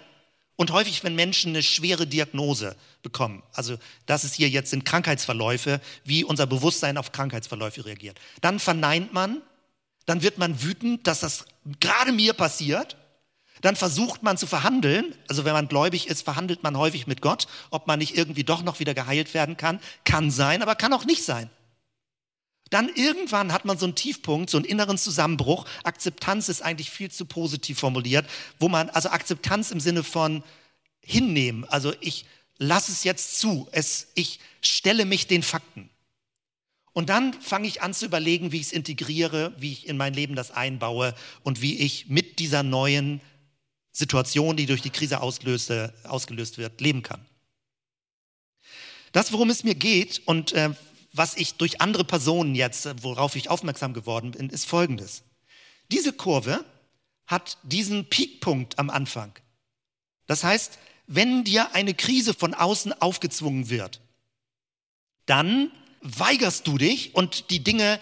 Und 0.56 0.70
häufig, 0.70 1.02
wenn 1.02 1.14
Menschen 1.14 1.52
eine 1.52 1.62
schwere 1.62 2.06
Diagnose 2.06 2.76
bekommen, 3.02 3.42
also 3.52 3.78
das 4.06 4.24
ist 4.24 4.34
hier 4.34 4.48
jetzt 4.48 4.70
sind 4.70 4.84
Krankheitsverläufe, 4.84 5.80
wie 6.04 6.24
unser 6.24 6.46
Bewusstsein 6.46 6.98
auf 6.98 7.12
Krankheitsverläufe 7.12 7.84
reagiert, 7.84 8.20
dann 8.40 8.58
verneint 8.58 9.12
man, 9.12 9.42
dann 10.06 10.22
wird 10.22 10.38
man 10.38 10.62
wütend, 10.62 11.06
dass 11.06 11.20
das 11.20 11.46
gerade 11.80 12.12
mir 12.12 12.32
passiert. 12.32 12.96
Dann 13.60 13.76
versucht 13.76 14.24
man 14.24 14.36
zu 14.36 14.48
verhandeln. 14.48 15.14
Also 15.28 15.44
wenn 15.44 15.52
man 15.52 15.68
gläubig 15.68 16.08
ist, 16.08 16.22
verhandelt 16.22 16.64
man 16.64 16.76
häufig 16.76 17.06
mit 17.06 17.22
Gott, 17.22 17.46
ob 17.70 17.86
man 17.86 18.00
nicht 18.00 18.16
irgendwie 18.16 18.42
doch 18.42 18.62
noch 18.64 18.80
wieder 18.80 18.92
geheilt 18.92 19.34
werden 19.34 19.56
kann. 19.56 19.78
Kann 20.04 20.32
sein, 20.32 20.62
aber 20.62 20.74
kann 20.74 20.92
auch 20.92 21.04
nicht 21.04 21.22
sein. 21.24 21.48
Dann 22.72 22.88
irgendwann 22.88 23.52
hat 23.52 23.66
man 23.66 23.76
so 23.76 23.84
einen 23.84 23.94
Tiefpunkt, 23.94 24.48
so 24.48 24.56
einen 24.56 24.64
inneren 24.64 24.96
Zusammenbruch. 24.96 25.66
Akzeptanz 25.84 26.48
ist 26.48 26.62
eigentlich 26.62 26.88
viel 26.88 27.10
zu 27.10 27.26
positiv 27.26 27.78
formuliert, 27.78 28.26
wo 28.58 28.70
man, 28.70 28.88
also 28.88 29.10
Akzeptanz 29.10 29.70
im 29.72 29.78
Sinne 29.78 30.02
von 30.02 30.42
hinnehmen. 31.02 31.66
Also 31.66 31.92
ich 32.00 32.24
lasse 32.56 32.90
es 32.90 33.04
jetzt 33.04 33.38
zu. 33.38 33.68
Es, 33.72 34.08
ich 34.14 34.40
stelle 34.62 35.04
mich 35.04 35.26
den 35.26 35.42
Fakten. 35.42 35.90
Und 36.94 37.10
dann 37.10 37.34
fange 37.34 37.68
ich 37.68 37.82
an 37.82 37.92
zu 37.92 38.06
überlegen, 38.06 38.52
wie 38.52 38.60
ich 38.60 38.68
es 38.68 38.72
integriere, 38.72 39.52
wie 39.58 39.72
ich 39.72 39.86
in 39.86 39.98
mein 39.98 40.14
Leben 40.14 40.34
das 40.34 40.50
einbaue 40.50 41.14
und 41.42 41.60
wie 41.60 41.76
ich 41.78 42.08
mit 42.08 42.38
dieser 42.38 42.62
neuen 42.62 43.20
Situation, 43.90 44.56
die 44.56 44.64
durch 44.64 44.80
die 44.80 44.88
Krise 44.88 45.20
auslöste, 45.20 45.92
ausgelöst 46.04 46.56
wird, 46.56 46.80
leben 46.80 47.02
kann. 47.02 47.20
Das, 49.12 49.30
worum 49.30 49.50
es 49.50 49.62
mir 49.62 49.74
geht, 49.74 50.22
und 50.24 50.52
äh, 50.52 50.70
was 51.12 51.36
ich 51.36 51.54
durch 51.54 51.80
andere 51.80 52.04
Personen 52.04 52.54
jetzt, 52.54 52.88
worauf 53.02 53.36
ich 53.36 53.50
aufmerksam 53.50 53.92
geworden 53.92 54.32
bin, 54.32 54.48
ist 54.48 54.66
folgendes. 54.66 55.22
Diese 55.90 56.12
Kurve 56.12 56.64
hat 57.26 57.58
diesen 57.62 58.08
Peakpunkt 58.08 58.78
am 58.78 58.90
Anfang. 58.90 59.32
Das 60.26 60.44
heißt, 60.44 60.78
wenn 61.06 61.44
dir 61.44 61.74
eine 61.74 61.94
Krise 61.94 62.32
von 62.32 62.54
außen 62.54 62.92
aufgezwungen 63.00 63.68
wird, 63.68 64.00
dann 65.26 65.70
weigerst 66.00 66.66
du 66.66 66.78
dich 66.78 67.14
und 67.14 67.50
die 67.50 67.62
Dinge 67.62 68.00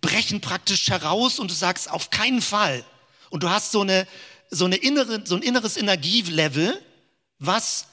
brechen 0.00 0.40
praktisch 0.40 0.88
heraus 0.88 1.38
und 1.38 1.50
du 1.50 1.54
sagst 1.54 1.90
auf 1.90 2.10
keinen 2.10 2.42
Fall. 2.42 2.84
Und 3.30 3.42
du 3.42 3.50
hast 3.50 3.72
so, 3.72 3.80
eine, 3.80 4.06
so, 4.50 4.66
eine 4.66 4.76
innere, 4.76 5.26
so 5.26 5.34
ein 5.34 5.42
inneres 5.42 5.76
Energielevel, 5.76 6.80
was 7.38 7.86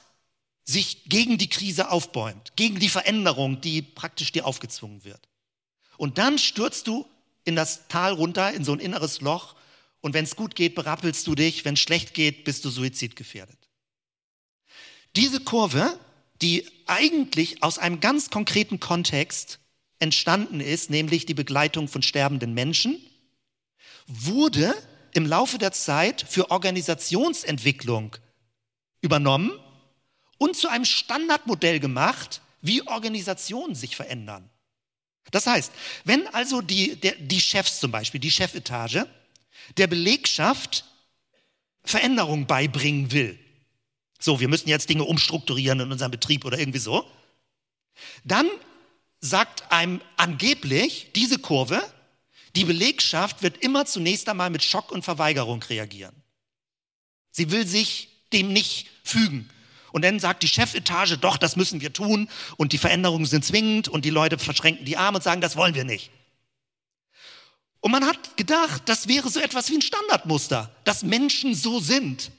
sich 0.64 1.04
gegen 1.04 1.38
die 1.38 1.48
Krise 1.48 1.90
aufbäumt, 1.90 2.52
gegen 2.56 2.78
die 2.78 2.88
Veränderung, 2.88 3.60
die 3.60 3.82
praktisch 3.82 4.32
dir 4.32 4.46
aufgezwungen 4.46 5.04
wird. 5.04 5.28
Und 5.96 6.18
dann 6.18 6.38
stürzt 6.38 6.86
du 6.86 7.06
in 7.44 7.56
das 7.56 7.88
Tal 7.88 8.12
runter, 8.12 8.52
in 8.52 8.64
so 8.64 8.72
ein 8.72 8.78
inneres 8.78 9.20
Loch. 9.20 9.56
Und 10.00 10.14
wenn 10.14 10.24
es 10.24 10.36
gut 10.36 10.54
geht, 10.54 10.74
berappelst 10.74 11.26
du 11.26 11.34
dich. 11.34 11.64
Wenn 11.64 11.74
es 11.74 11.80
schlecht 11.80 12.14
geht, 12.14 12.44
bist 12.44 12.64
du 12.64 12.70
suizidgefährdet. 12.70 13.58
Diese 15.16 15.40
Kurve, 15.40 15.98
die 16.40 16.66
eigentlich 16.86 17.62
aus 17.62 17.78
einem 17.78 18.00
ganz 18.00 18.30
konkreten 18.30 18.80
Kontext 18.80 19.58
entstanden 19.98 20.60
ist, 20.60 20.90
nämlich 20.90 21.26
die 21.26 21.34
Begleitung 21.34 21.88
von 21.88 22.02
sterbenden 22.02 22.54
Menschen, 22.54 22.98
wurde 24.06 24.74
im 25.12 25.26
Laufe 25.26 25.58
der 25.58 25.72
Zeit 25.72 26.24
für 26.28 26.50
Organisationsentwicklung 26.50 28.16
übernommen 29.00 29.52
und 30.42 30.56
zu 30.56 30.68
einem 30.68 30.84
Standardmodell 30.84 31.78
gemacht, 31.78 32.40
wie 32.62 32.84
Organisationen 32.88 33.76
sich 33.76 33.94
verändern. 33.94 34.50
Das 35.30 35.46
heißt, 35.46 35.70
wenn 36.02 36.26
also 36.34 36.60
die, 36.60 36.96
der, 36.96 37.14
die 37.14 37.40
Chefs 37.40 37.78
zum 37.78 37.92
Beispiel, 37.92 38.20
die 38.20 38.30
Chefetage, 38.32 39.06
der 39.76 39.86
Belegschaft 39.86 40.84
Veränderungen 41.84 42.48
beibringen 42.48 43.12
will, 43.12 43.38
so, 44.18 44.40
wir 44.40 44.48
müssen 44.48 44.68
jetzt 44.68 44.88
Dinge 44.88 45.04
umstrukturieren 45.04 45.78
in 45.78 45.92
unserem 45.92 46.10
Betrieb 46.10 46.44
oder 46.44 46.58
irgendwie 46.58 46.80
so, 46.80 47.08
dann 48.24 48.48
sagt 49.20 49.70
einem 49.70 50.00
angeblich 50.16 51.10
diese 51.14 51.38
Kurve, 51.38 51.80
die 52.56 52.64
Belegschaft 52.64 53.44
wird 53.44 53.58
immer 53.58 53.86
zunächst 53.86 54.28
einmal 54.28 54.50
mit 54.50 54.64
Schock 54.64 54.90
und 54.90 55.04
Verweigerung 55.04 55.62
reagieren. 55.62 56.16
Sie 57.30 57.52
will 57.52 57.64
sich 57.64 58.08
dem 58.32 58.52
nicht 58.52 58.88
fügen. 59.04 59.48
Und 59.92 60.04
dann 60.04 60.18
sagt 60.18 60.42
die 60.42 60.48
Chefetage, 60.48 61.18
doch, 61.18 61.36
das 61.36 61.56
müssen 61.56 61.80
wir 61.80 61.92
tun 61.92 62.28
und 62.56 62.72
die 62.72 62.78
Veränderungen 62.78 63.26
sind 63.26 63.44
zwingend 63.44 63.88
und 63.88 64.04
die 64.04 64.10
Leute 64.10 64.38
verschränken 64.38 64.84
die 64.84 64.96
Arme 64.96 65.18
und 65.18 65.22
sagen, 65.22 65.40
das 65.40 65.56
wollen 65.56 65.74
wir 65.74 65.84
nicht. 65.84 66.10
Und 67.80 67.90
man 67.90 68.06
hat 68.06 68.36
gedacht, 68.36 68.82
das 68.86 69.08
wäre 69.08 69.28
so 69.28 69.40
etwas 69.40 69.68
wie 69.70 69.74
ein 69.74 69.82
Standardmuster, 69.82 70.74
dass 70.84 71.02
Menschen 71.02 71.54
so 71.54 71.80
sind, 71.80 72.30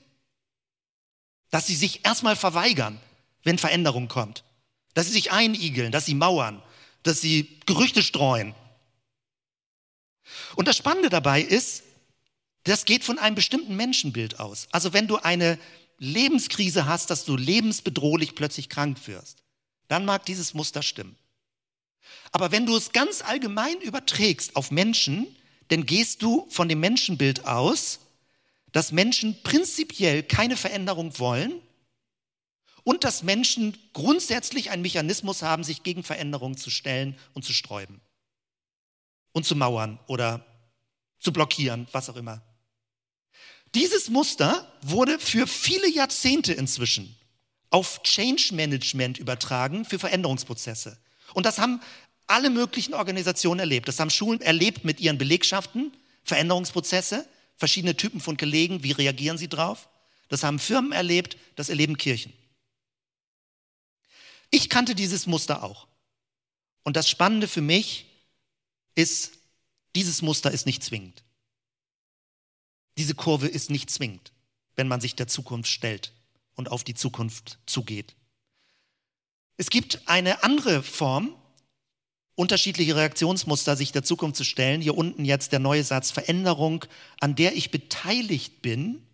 dass 1.51 1.67
sie 1.67 1.75
sich 1.75 2.05
erstmal 2.05 2.35
verweigern, 2.35 2.99
wenn 3.43 3.57
Veränderung 3.57 4.07
kommt, 4.07 4.43
dass 4.93 5.07
sie 5.07 5.11
sich 5.11 5.31
einigeln, 5.31 5.91
dass 5.91 6.05
sie 6.05 6.15
mauern, 6.15 6.61
dass 7.03 7.21
sie 7.21 7.59
Gerüchte 7.65 8.01
streuen. 8.01 8.55
Und 10.55 10.67
das 10.67 10.77
Spannende 10.77 11.09
dabei 11.09 11.41
ist, 11.41 11.83
das 12.63 12.85
geht 12.85 13.03
von 13.03 13.19
einem 13.19 13.35
bestimmten 13.35 13.75
Menschenbild 13.75 14.39
aus. 14.39 14.67
Also 14.71 14.93
wenn 14.93 15.07
du 15.07 15.17
eine 15.17 15.59
Lebenskrise 15.97 16.85
hast, 16.85 17.09
dass 17.09 17.25
du 17.25 17.35
lebensbedrohlich 17.35 18.35
plötzlich 18.35 18.69
krank 18.69 19.07
wirst, 19.07 19.43
dann 19.87 20.05
mag 20.05 20.25
dieses 20.25 20.53
Muster 20.53 20.81
stimmen. 20.81 21.15
Aber 22.31 22.51
wenn 22.51 22.65
du 22.65 22.75
es 22.75 22.91
ganz 22.91 23.21
allgemein 23.21 23.79
überträgst 23.81 24.55
auf 24.55 24.71
Menschen, 24.71 25.27
dann 25.69 25.85
gehst 25.85 26.21
du 26.21 26.47
von 26.49 26.67
dem 26.67 26.79
Menschenbild 26.79 27.45
aus, 27.45 27.99
dass 28.71 28.91
Menschen 28.91 29.41
prinzipiell 29.43 30.23
keine 30.23 30.57
Veränderung 30.57 31.17
wollen 31.19 31.53
und 32.83 33.03
dass 33.03 33.23
Menschen 33.23 33.77
grundsätzlich 33.93 34.71
einen 34.71 34.81
Mechanismus 34.81 35.41
haben, 35.41 35.63
sich 35.63 35.83
gegen 35.83 36.03
Veränderungen 36.03 36.57
zu 36.57 36.69
stellen 36.69 37.17
und 37.33 37.45
zu 37.45 37.53
sträuben 37.53 38.01
und 39.31 39.45
zu 39.45 39.55
mauern 39.55 39.99
oder 40.07 40.45
zu 41.19 41.31
blockieren, 41.31 41.87
was 41.91 42.09
auch 42.09 42.15
immer. 42.15 42.41
Dieses 43.75 44.09
Muster 44.09 44.71
wurde 44.81 45.17
für 45.19 45.47
viele 45.47 45.89
Jahrzehnte 45.89 46.53
inzwischen 46.53 47.15
auf 47.69 48.03
Change 48.03 48.53
Management 48.53 49.17
übertragen 49.17 49.83
für 49.83 49.97
Veränderungsprozesse. 49.97 50.97
Und 51.33 51.45
das 51.47 51.57
haben 51.57 51.81
alle 52.27 52.51
möglichen 52.51 52.93
Organisationen 52.93 53.59
erlebt. 53.59 53.87
Das 53.87 53.99
haben 53.99 54.11
Schulen 54.11 54.41
erlebt 54.41 54.85
mit 54.85 54.99
ihren 54.99 55.17
Belegschaften, 55.17 55.91
Veränderungsprozesse, 56.23 57.27
verschiedene 57.57 57.97
Typen 57.97 58.21
von 58.21 58.37
Kollegen, 58.37 58.83
wie 58.83 58.91
reagieren 58.91 59.39
sie 59.39 59.49
drauf. 59.49 59.89
Das 60.29 60.43
haben 60.43 60.59
Firmen 60.59 60.91
erlebt, 60.91 61.37
das 61.55 61.69
erleben 61.69 61.97
Kirchen. 61.97 62.31
Ich 64.51 64.69
kannte 64.69 64.93
dieses 64.93 65.25
Muster 65.25 65.63
auch. 65.63 65.87
Und 66.83 66.95
das 66.95 67.09
Spannende 67.09 67.47
für 67.47 67.61
mich 67.61 68.05
ist, 68.93 69.33
dieses 69.95 70.21
Muster 70.21 70.51
ist 70.51 70.67
nicht 70.67 70.83
zwingend. 70.83 71.22
Diese 72.97 73.15
Kurve 73.15 73.47
ist 73.47 73.69
nicht 73.69 73.89
zwingend, 73.89 74.31
wenn 74.75 74.87
man 74.87 75.01
sich 75.01 75.15
der 75.15 75.27
Zukunft 75.27 75.71
stellt 75.71 76.13
und 76.55 76.69
auf 76.69 76.83
die 76.83 76.93
Zukunft 76.93 77.59
zugeht. 77.65 78.15
Es 79.57 79.69
gibt 79.69 80.07
eine 80.07 80.43
andere 80.43 80.83
Form, 80.83 81.35
unterschiedliche 82.35 82.95
Reaktionsmuster 82.95 83.75
sich 83.75 83.91
der 83.91 84.03
Zukunft 84.03 84.37
zu 84.37 84.43
stellen. 84.43 84.81
Hier 84.81 84.97
unten 84.97 85.25
jetzt 85.25 85.51
der 85.51 85.59
neue 85.59 85.83
Satz 85.83 86.11
Veränderung, 86.11 86.85
an 87.19 87.35
der 87.35 87.55
ich 87.55 87.71
beteiligt 87.71 88.61
bin. 88.61 89.05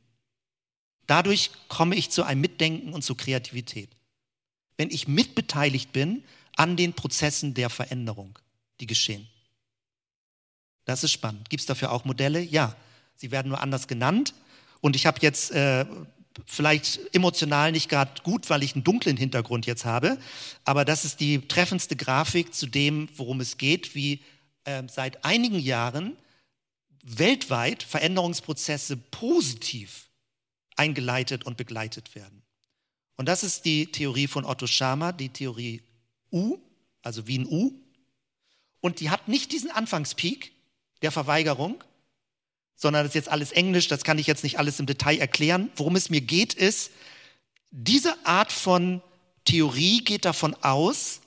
Dadurch 1.07 1.51
komme 1.67 1.95
ich 1.95 2.11
zu 2.11 2.23
einem 2.23 2.41
Mitdenken 2.41 2.93
und 2.93 3.03
zu 3.03 3.15
Kreativität. 3.15 3.89
Wenn 4.77 4.89
ich 4.91 5.07
mitbeteiligt 5.07 5.91
bin 5.91 6.23
an 6.55 6.77
den 6.77 6.93
Prozessen 6.93 7.53
der 7.53 7.69
Veränderung, 7.69 8.39
die 8.79 8.87
geschehen. 8.87 9.27
Das 10.85 11.03
ist 11.03 11.11
spannend. 11.11 11.49
Gibt 11.49 11.61
es 11.61 11.67
dafür 11.67 11.91
auch 11.91 12.05
Modelle? 12.05 12.39
Ja. 12.41 12.75
Sie 13.19 13.31
werden 13.31 13.49
nur 13.49 13.61
anders 13.61 13.89
genannt. 13.89 14.33
Und 14.79 14.95
ich 14.95 15.05
habe 15.05 15.19
jetzt 15.21 15.51
äh, 15.51 15.85
vielleicht 16.45 17.13
emotional 17.13 17.73
nicht 17.73 17.89
gerade 17.89 18.21
gut, 18.23 18.49
weil 18.49 18.63
ich 18.63 18.75
einen 18.75 18.85
dunklen 18.85 19.17
Hintergrund 19.17 19.65
jetzt 19.65 19.83
habe, 19.83 20.17
aber 20.63 20.85
das 20.85 21.03
ist 21.03 21.19
die 21.19 21.45
treffendste 21.45 21.97
Grafik 21.97 22.53
zu 22.53 22.65
dem, 22.65 23.09
worum 23.17 23.41
es 23.41 23.57
geht, 23.57 23.93
wie 23.93 24.21
äh, 24.63 24.83
seit 24.87 25.25
einigen 25.25 25.59
Jahren 25.59 26.15
weltweit 27.03 27.83
Veränderungsprozesse 27.83 28.95
positiv 28.95 30.07
eingeleitet 30.77 31.45
und 31.45 31.57
begleitet 31.57 32.15
werden. 32.15 32.41
Und 33.17 33.27
das 33.27 33.43
ist 33.43 33.65
die 33.65 33.91
Theorie 33.91 34.27
von 34.27 34.45
Otto 34.45 34.65
Schama, 34.65 35.11
die 35.11 35.27
Theorie 35.27 35.83
U, 36.31 36.57
also 37.01 37.27
wie 37.27 37.39
ein 37.39 37.47
U. 37.47 37.73
Und 38.79 39.01
die 39.01 39.09
hat 39.09 39.27
nicht 39.27 39.51
diesen 39.51 39.71
Anfangspeak 39.71 40.53
der 41.01 41.11
Verweigerung, 41.11 41.83
sondern 42.79 43.03
das 43.03 43.11
ist 43.11 43.15
jetzt 43.15 43.29
alles 43.29 43.51
Englisch, 43.51 43.89
das 43.89 44.05
kann 44.05 44.17
ich 44.17 44.25
jetzt 44.25 44.43
nicht 44.43 44.57
alles 44.57 44.79
im 44.79 44.85
Detail 44.85 45.19
erklären. 45.19 45.69
Worum 45.75 45.97
es 45.97 46.09
mir 46.09 46.21
geht, 46.21 46.53
ist, 46.53 46.91
diese 47.71 48.25
Art 48.25 48.53
von 48.53 49.03
Theorie 49.43 50.01
geht 50.01 50.23
davon 50.23 50.55
aus, 50.61 51.19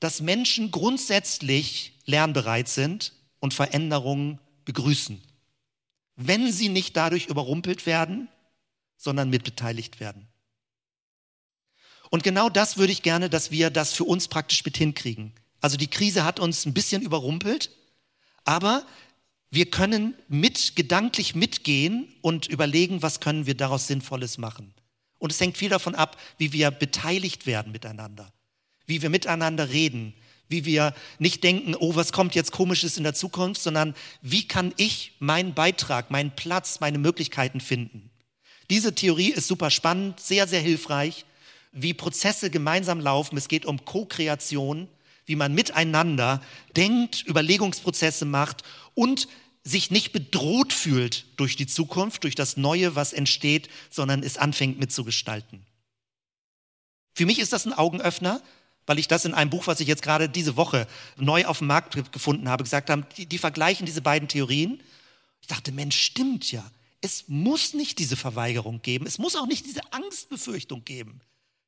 dass 0.00 0.20
Menschen 0.20 0.72
grundsätzlich 0.72 1.92
lernbereit 2.06 2.68
sind 2.68 3.12
und 3.38 3.54
Veränderungen 3.54 4.40
begrüßen, 4.64 5.22
wenn 6.16 6.50
sie 6.50 6.68
nicht 6.68 6.96
dadurch 6.96 7.26
überrumpelt 7.26 7.86
werden, 7.86 8.28
sondern 8.96 9.30
mitbeteiligt 9.30 10.00
werden. 10.00 10.26
Und 12.10 12.24
genau 12.24 12.48
das 12.48 12.78
würde 12.78 12.92
ich 12.92 13.02
gerne, 13.02 13.30
dass 13.30 13.52
wir 13.52 13.70
das 13.70 13.92
für 13.92 14.04
uns 14.04 14.26
praktisch 14.26 14.64
mit 14.64 14.76
hinkriegen. 14.76 15.34
Also 15.60 15.76
die 15.76 15.86
Krise 15.86 16.24
hat 16.24 16.40
uns 16.40 16.66
ein 16.66 16.74
bisschen 16.74 17.02
überrumpelt, 17.02 17.70
aber 18.44 18.84
wir 19.50 19.70
können 19.70 20.14
mit, 20.28 20.76
gedanklich 20.76 21.34
mitgehen 21.34 22.08
und 22.22 22.46
überlegen, 22.46 23.02
was 23.02 23.20
können 23.20 23.46
wir 23.46 23.54
daraus 23.54 23.88
Sinnvolles 23.88 24.38
machen. 24.38 24.72
Und 25.18 25.32
es 25.32 25.40
hängt 25.40 25.58
viel 25.58 25.68
davon 25.68 25.94
ab, 25.94 26.16
wie 26.38 26.52
wir 26.52 26.70
beteiligt 26.70 27.46
werden 27.46 27.72
miteinander, 27.72 28.32
wie 28.86 29.02
wir 29.02 29.10
miteinander 29.10 29.70
reden, 29.70 30.14
wie 30.48 30.64
wir 30.64 30.94
nicht 31.18 31.44
denken, 31.44 31.74
oh, 31.74 31.94
was 31.94 32.12
kommt 32.12 32.34
jetzt 32.34 32.52
komisches 32.52 32.96
in 32.96 33.04
der 33.04 33.14
Zukunft, 33.14 33.60
sondern 33.60 33.94
wie 34.22 34.46
kann 34.46 34.72
ich 34.76 35.12
meinen 35.18 35.54
Beitrag, 35.54 36.10
meinen 36.10 36.34
Platz, 36.34 36.80
meine 36.80 36.98
Möglichkeiten 36.98 37.60
finden. 37.60 38.10
Diese 38.70 38.94
Theorie 38.94 39.30
ist 39.30 39.48
super 39.48 39.70
spannend, 39.70 40.20
sehr, 40.20 40.46
sehr 40.46 40.60
hilfreich, 40.60 41.24
wie 41.72 41.94
Prozesse 41.94 42.50
gemeinsam 42.50 43.00
laufen. 43.00 43.36
Es 43.36 43.48
geht 43.48 43.66
um 43.66 43.84
Co-Kreation, 43.84 44.88
wie 45.30 45.36
man 45.36 45.54
miteinander 45.54 46.42
denkt, 46.74 47.24
Überlegungsprozesse 47.24 48.24
macht 48.24 48.64
und 48.94 49.28
sich 49.62 49.92
nicht 49.92 50.10
bedroht 50.10 50.72
fühlt 50.72 51.24
durch 51.36 51.54
die 51.54 51.68
Zukunft, 51.68 52.24
durch 52.24 52.34
das 52.34 52.56
Neue, 52.56 52.96
was 52.96 53.12
entsteht, 53.12 53.68
sondern 53.90 54.24
es 54.24 54.38
anfängt 54.38 54.80
mitzugestalten. 54.80 55.64
Für 57.14 57.26
mich 57.26 57.38
ist 57.38 57.52
das 57.52 57.64
ein 57.64 57.72
Augenöffner, 57.72 58.42
weil 58.86 58.98
ich 58.98 59.06
das 59.06 59.24
in 59.24 59.32
einem 59.32 59.50
Buch, 59.50 59.68
was 59.68 59.78
ich 59.78 59.86
jetzt 59.86 60.02
gerade 60.02 60.28
diese 60.28 60.56
Woche 60.56 60.88
neu 61.16 61.46
auf 61.46 61.58
dem 61.58 61.68
Markt 61.68 62.12
gefunden 62.12 62.48
habe, 62.48 62.64
gesagt 62.64 62.90
haben, 62.90 63.06
die, 63.16 63.26
die 63.26 63.38
vergleichen 63.38 63.86
diese 63.86 64.02
beiden 64.02 64.26
Theorien. 64.26 64.82
Ich 65.42 65.46
dachte, 65.46 65.70
Mensch, 65.70 65.96
stimmt 65.96 66.50
ja. 66.50 66.68
Es 67.02 67.28
muss 67.28 67.72
nicht 67.72 68.00
diese 68.00 68.16
Verweigerung 68.16 68.82
geben. 68.82 69.06
Es 69.06 69.18
muss 69.18 69.36
auch 69.36 69.46
nicht 69.46 69.64
diese 69.64 69.92
Angstbefürchtung 69.92 70.84
geben. 70.84 71.20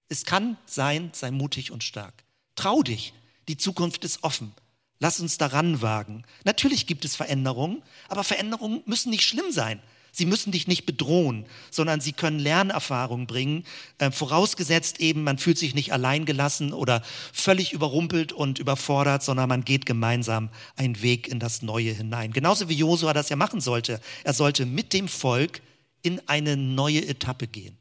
Es 0.08 0.24
kann 0.24 0.56
sein, 0.66 1.10
sei 1.12 1.30
mutig 1.30 1.70
und 1.70 1.84
stark. 1.84 2.24
Trau 2.56 2.82
dich. 2.82 3.12
Die 3.48 3.56
Zukunft 3.56 4.04
ist 4.04 4.22
offen. 4.22 4.52
Lass 4.98 5.18
uns 5.18 5.36
daran 5.36 5.82
wagen. 5.82 6.22
Natürlich 6.44 6.86
gibt 6.86 7.04
es 7.04 7.16
Veränderungen, 7.16 7.82
aber 8.08 8.22
Veränderungen 8.22 8.82
müssen 8.86 9.10
nicht 9.10 9.24
schlimm 9.24 9.50
sein. 9.50 9.80
Sie 10.14 10.26
müssen 10.26 10.52
dich 10.52 10.68
nicht 10.68 10.84
bedrohen, 10.84 11.46
sondern 11.70 12.02
sie 12.02 12.12
können 12.12 12.38
Lernerfahrung 12.38 13.26
bringen, 13.26 13.64
äh, 13.96 14.10
vorausgesetzt 14.10 15.00
eben, 15.00 15.24
man 15.24 15.38
fühlt 15.38 15.56
sich 15.56 15.74
nicht 15.74 15.92
alleingelassen 15.94 16.74
oder 16.74 17.02
völlig 17.32 17.72
überrumpelt 17.72 18.32
und 18.32 18.58
überfordert, 18.58 19.22
sondern 19.22 19.48
man 19.48 19.64
geht 19.64 19.86
gemeinsam 19.86 20.50
einen 20.76 21.00
Weg 21.00 21.28
in 21.28 21.40
das 21.40 21.62
Neue 21.62 21.92
hinein. 21.92 22.32
Genauso 22.32 22.68
wie 22.68 22.74
Josua 22.74 23.14
das 23.14 23.30
ja 23.30 23.36
machen 23.36 23.62
sollte. 23.62 24.00
Er 24.22 24.34
sollte 24.34 24.66
mit 24.66 24.92
dem 24.92 25.08
Volk 25.08 25.62
in 26.02 26.20
eine 26.28 26.58
neue 26.58 27.08
Etappe 27.08 27.46
gehen. 27.46 27.78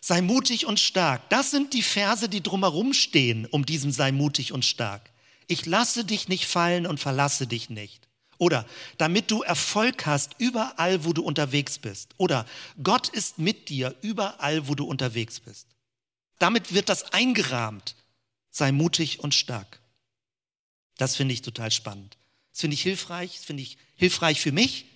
Sei 0.00 0.22
mutig 0.22 0.66
und 0.66 0.80
stark. 0.80 1.28
Das 1.28 1.50
sind 1.50 1.74
die 1.74 1.82
Verse, 1.82 2.28
die 2.28 2.42
drumherum 2.42 2.94
stehen, 2.94 3.46
um 3.46 3.66
diesem 3.66 3.90
sei 3.90 4.12
mutig 4.12 4.52
und 4.52 4.64
stark. 4.64 5.10
Ich 5.46 5.66
lasse 5.66 6.04
dich 6.04 6.28
nicht 6.28 6.46
fallen 6.46 6.86
und 6.86 7.00
verlasse 7.00 7.46
dich 7.46 7.70
nicht. 7.70 8.08
Oder 8.38 8.66
damit 8.96 9.30
du 9.30 9.42
Erfolg 9.42 10.06
hast 10.06 10.36
überall, 10.38 11.04
wo 11.04 11.12
du 11.12 11.22
unterwegs 11.22 11.78
bist. 11.78 12.14
Oder 12.16 12.46
Gott 12.82 13.08
ist 13.08 13.38
mit 13.38 13.68
dir 13.68 13.94
überall, 14.00 14.66
wo 14.66 14.74
du 14.74 14.86
unterwegs 14.86 15.40
bist. 15.40 15.66
Damit 16.38 16.72
wird 16.72 16.88
das 16.88 17.12
eingerahmt. 17.12 17.96
Sei 18.50 18.72
mutig 18.72 19.20
und 19.20 19.34
stark. 19.34 19.80
Das 20.96 21.16
finde 21.16 21.34
ich 21.34 21.42
total 21.42 21.70
spannend. 21.70 22.16
Das 22.52 22.60
finde 22.60 22.74
ich 22.74 22.82
hilfreich. 22.82 23.36
Das 23.36 23.44
finde 23.44 23.62
ich 23.62 23.76
hilfreich 23.96 24.40
für 24.40 24.52
mich. 24.52 24.86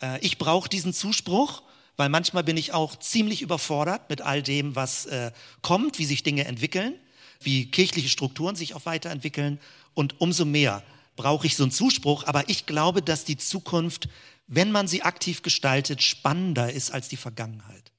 Äh, 0.00 0.20
ich 0.20 0.38
brauche 0.38 0.68
diesen 0.68 0.94
Zuspruch, 0.94 1.62
weil 1.96 2.08
manchmal 2.08 2.44
bin 2.44 2.56
ich 2.56 2.72
auch 2.72 2.96
ziemlich 2.96 3.42
überfordert 3.42 4.08
mit 4.10 4.20
all 4.20 4.42
dem, 4.42 4.74
was 4.74 5.06
äh, 5.06 5.32
kommt, 5.62 5.98
wie 5.98 6.04
sich 6.04 6.22
Dinge 6.22 6.44
entwickeln, 6.44 6.94
wie 7.40 7.70
kirchliche 7.70 8.08
Strukturen 8.08 8.56
sich 8.56 8.74
auch 8.74 8.86
weiterentwickeln. 8.86 9.60
Und 9.94 10.20
umso 10.20 10.44
mehr 10.44 10.82
brauche 11.16 11.46
ich 11.46 11.56
so 11.56 11.62
einen 11.62 11.72
Zuspruch, 11.72 12.24
aber 12.24 12.48
ich 12.48 12.66
glaube, 12.66 13.02
dass 13.02 13.24
die 13.24 13.36
Zukunft, 13.36 14.08
wenn 14.46 14.72
man 14.72 14.88
sie 14.88 15.02
aktiv 15.02 15.42
gestaltet, 15.42 16.02
spannender 16.02 16.72
ist 16.72 16.90
als 16.90 17.08
die 17.08 17.16
Vergangenheit. 17.16 17.92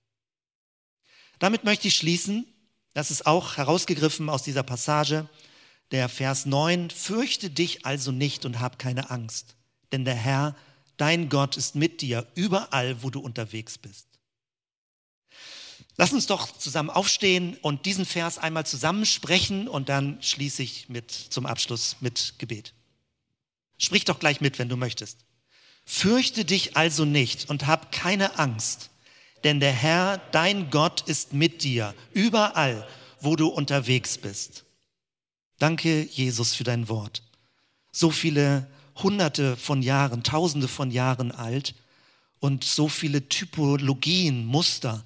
Damit 1.39 1.63
möchte 1.63 1.88
ich 1.88 1.95
schließen. 1.95 2.45
Das 2.93 3.12
ist 3.12 3.25
auch 3.25 3.58
herausgegriffen 3.58 4.29
aus 4.29 4.43
dieser 4.43 4.63
Passage, 4.63 5.27
der 5.91 6.10
Vers 6.10 6.45
9. 6.45 6.89
Fürchte 6.89 7.49
dich 7.49 7.86
also 7.86 8.12
nicht 8.12 8.45
und 8.45 8.60
hab 8.60 8.79
keine 8.79 9.12
Angst, 9.12 9.55
denn 9.91 10.05
der 10.05 10.15
Herr, 10.15 10.55
dein 10.97 11.29
Gott, 11.29 11.58
ist 11.58 11.75
mit 11.75 12.01
dir 12.01 12.25
überall, 12.36 13.01
wo 13.03 13.10
du 13.10 13.19
unterwegs 13.19 13.77
bist. 13.77 14.08
Lass 15.97 16.12
uns 16.12 16.27
doch 16.27 16.58
zusammen 16.58 16.89
aufstehen 16.89 17.58
und 17.62 17.86
diesen 17.86 18.05
Vers 18.05 18.38
einmal 18.38 18.65
zusammensprechen 18.65 19.67
und 19.67 19.88
dann 19.88 20.21
schließe 20.21 20.62
ich 20.62 20.89
mit 20.89 21.12
zum 21.12 21.45
Abschluss 21.45 21.97
mit 22.01 22.36
Gebet. 22.38 22.73
Sprich 23.77 24.03
doch 24.05 24.19
gleich 24.19 24.41
mit, 24.41 24.60
wenn 24.60 24.69
du 24.69 24.75
möchtest. 24.75 25.19
Fürchte 25.86 26.43
dich 26.43 26.75
also 26.75 27.05
nicht 27.05 27.49
und 27.49 27.67
hab 27.67 27.91
keine 27.91 28.39
Angst, 28.39 28.89
denn 29.43 29.60
der 29.60 29.71
Herr, 29.71 30.17
dein 30.31 30.69
Gott, 30.69 31.01
ist 31.01 31.34
mit 31.34 31.63
dir, 31.63 31.93
überall, 32.12 32.88
wo 33.21 33.36
du 33.36 33.47
unterwegs 33.47 34.17
bist. 34.17 34.65
Danke, 35.60 36.01
Jesus, 36.01 36.55
für 36.55 36.63
dein 36.63 36.89
Wort. 36.89 37.21
So 37.91 38.12
viele 38.12 38.67
Hunderte 38.95 39.58
von 39.58 39.81
Jahren, 39.81 40.23
Tausende 40.23 40.67
von 40.67 40.91
Jahren 40.91 41.31
alt 41.31 41.75
und 42.39 42.63
so 42.63 42.88
viele 42.88 43.27
Typologien, 43.27 44.45
Muster, 44.45 45.03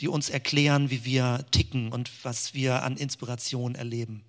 die 0.00 0.08
uns 0.08 0.30
erklären, 0.30 0.90
wie 0.90 1.04
wir 1.04 1.44
ticken 1.50 1.92
und 1.92 2.10
was 2.22 2.54
wir 2.54 2.82
an 2.82 2.96
Inspiration 2.96 3.74
erleben. 3.74 4.24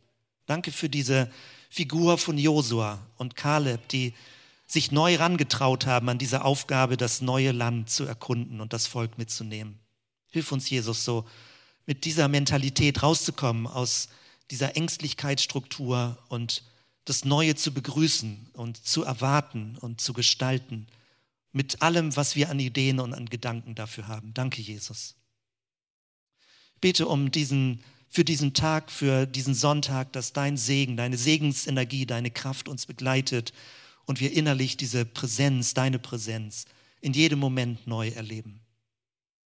Danke 0.45 0.71
für 0.71 0.89
diese 0.89 1.31
Figur 1.69 2.17
von 2.17 2.37
Josua 2.37 2.99
und 3.17 3.35
Kaleb, 3.35 3.87
die 3.89 4.13
sich 4.65 4.91
neu 4.91 5.15
rangetraut 5.15 5.85
haben 5.85 6.09
an 6.09 6.17
diese 6.17 6.43
Aufgabe, 6.43 6.97
das 6.97 7.21
neue 7.21 7.51
Land 7.51 7.89
zu 7.89 8.05
erkunden 8.05 8.61
und 8.61 8.73
das 8.73 8.87
Volk 8.87 9.17
mitzunehmen. 9.17 9.79
Hilf 10.27 10.51
uns, 10.51 10.69
Jesus, 10.69 11.03
so 11.03 11.25
mit 11.85 12.05
dieser 12.05 12.27
Mentalität 12.27 13.01
rauszukommen 13.01 13.65
aus 13.65 14.09
dieser 14.51 14.75
Ängstlichkeitsstruktur 14.75 16.17
und 16.29 16.63
das 17.05 17.25
Neue 17.25 17.55
zu 17.55 17.73
begrüßen 17.73 18.47
und 18.53 18.77
zu 18.77 19.03
erwarten 19.03 19.77
und 19.77 20.01
zu 20.01 20.13
gestalten 20.13 20.87
mit 21.51 21.81
allem, 21.81 22.15
was 22.15 22.35
wir 22.35 22.49
an 22.49 22.59
Ideen 22.59 22.99
und 22.99 23.13
an 23.13 23.27
Gedanken 23.27 23.75
dafür 23.75 24.07
haben. 24.07 24.33
Danke, 24.33 24.61
Jesus. 24.61 25.15
Ich 26.75 26.81
bete 26.81 27.07
um 27.07 27.31
diesen 27.31 27.83
für 28.09 28.25
diesen 28.25 28.53
Tag, 28.53 28.91
für 28.91 29.27
diesen 29.27 29.53
Sonntag, 29.53 30.11
dass 30.13 30.33
dein 30.33 30.57
Segen, 30.57 30.97
deine 30.97 31.17
Segensenergie, 31.17 32.07
deine 32.07 32.31
Kraft 32.31 32.67
uns 32.67 32.87
begleitet 32.87 33.53
und 34.05 34.19
wir 34.19 34.33
innerlich 34.33 34.77
diese 34.77 35.05
Präsenz, 35.05 35.75
deine 35.75 35.99
Präsenz 35.99 36.65
in 37.01 37.13
jedem 37.13 37.37
Moment 37.37 37.85
neu 37.85 38.09
erleben. 38.09 38.61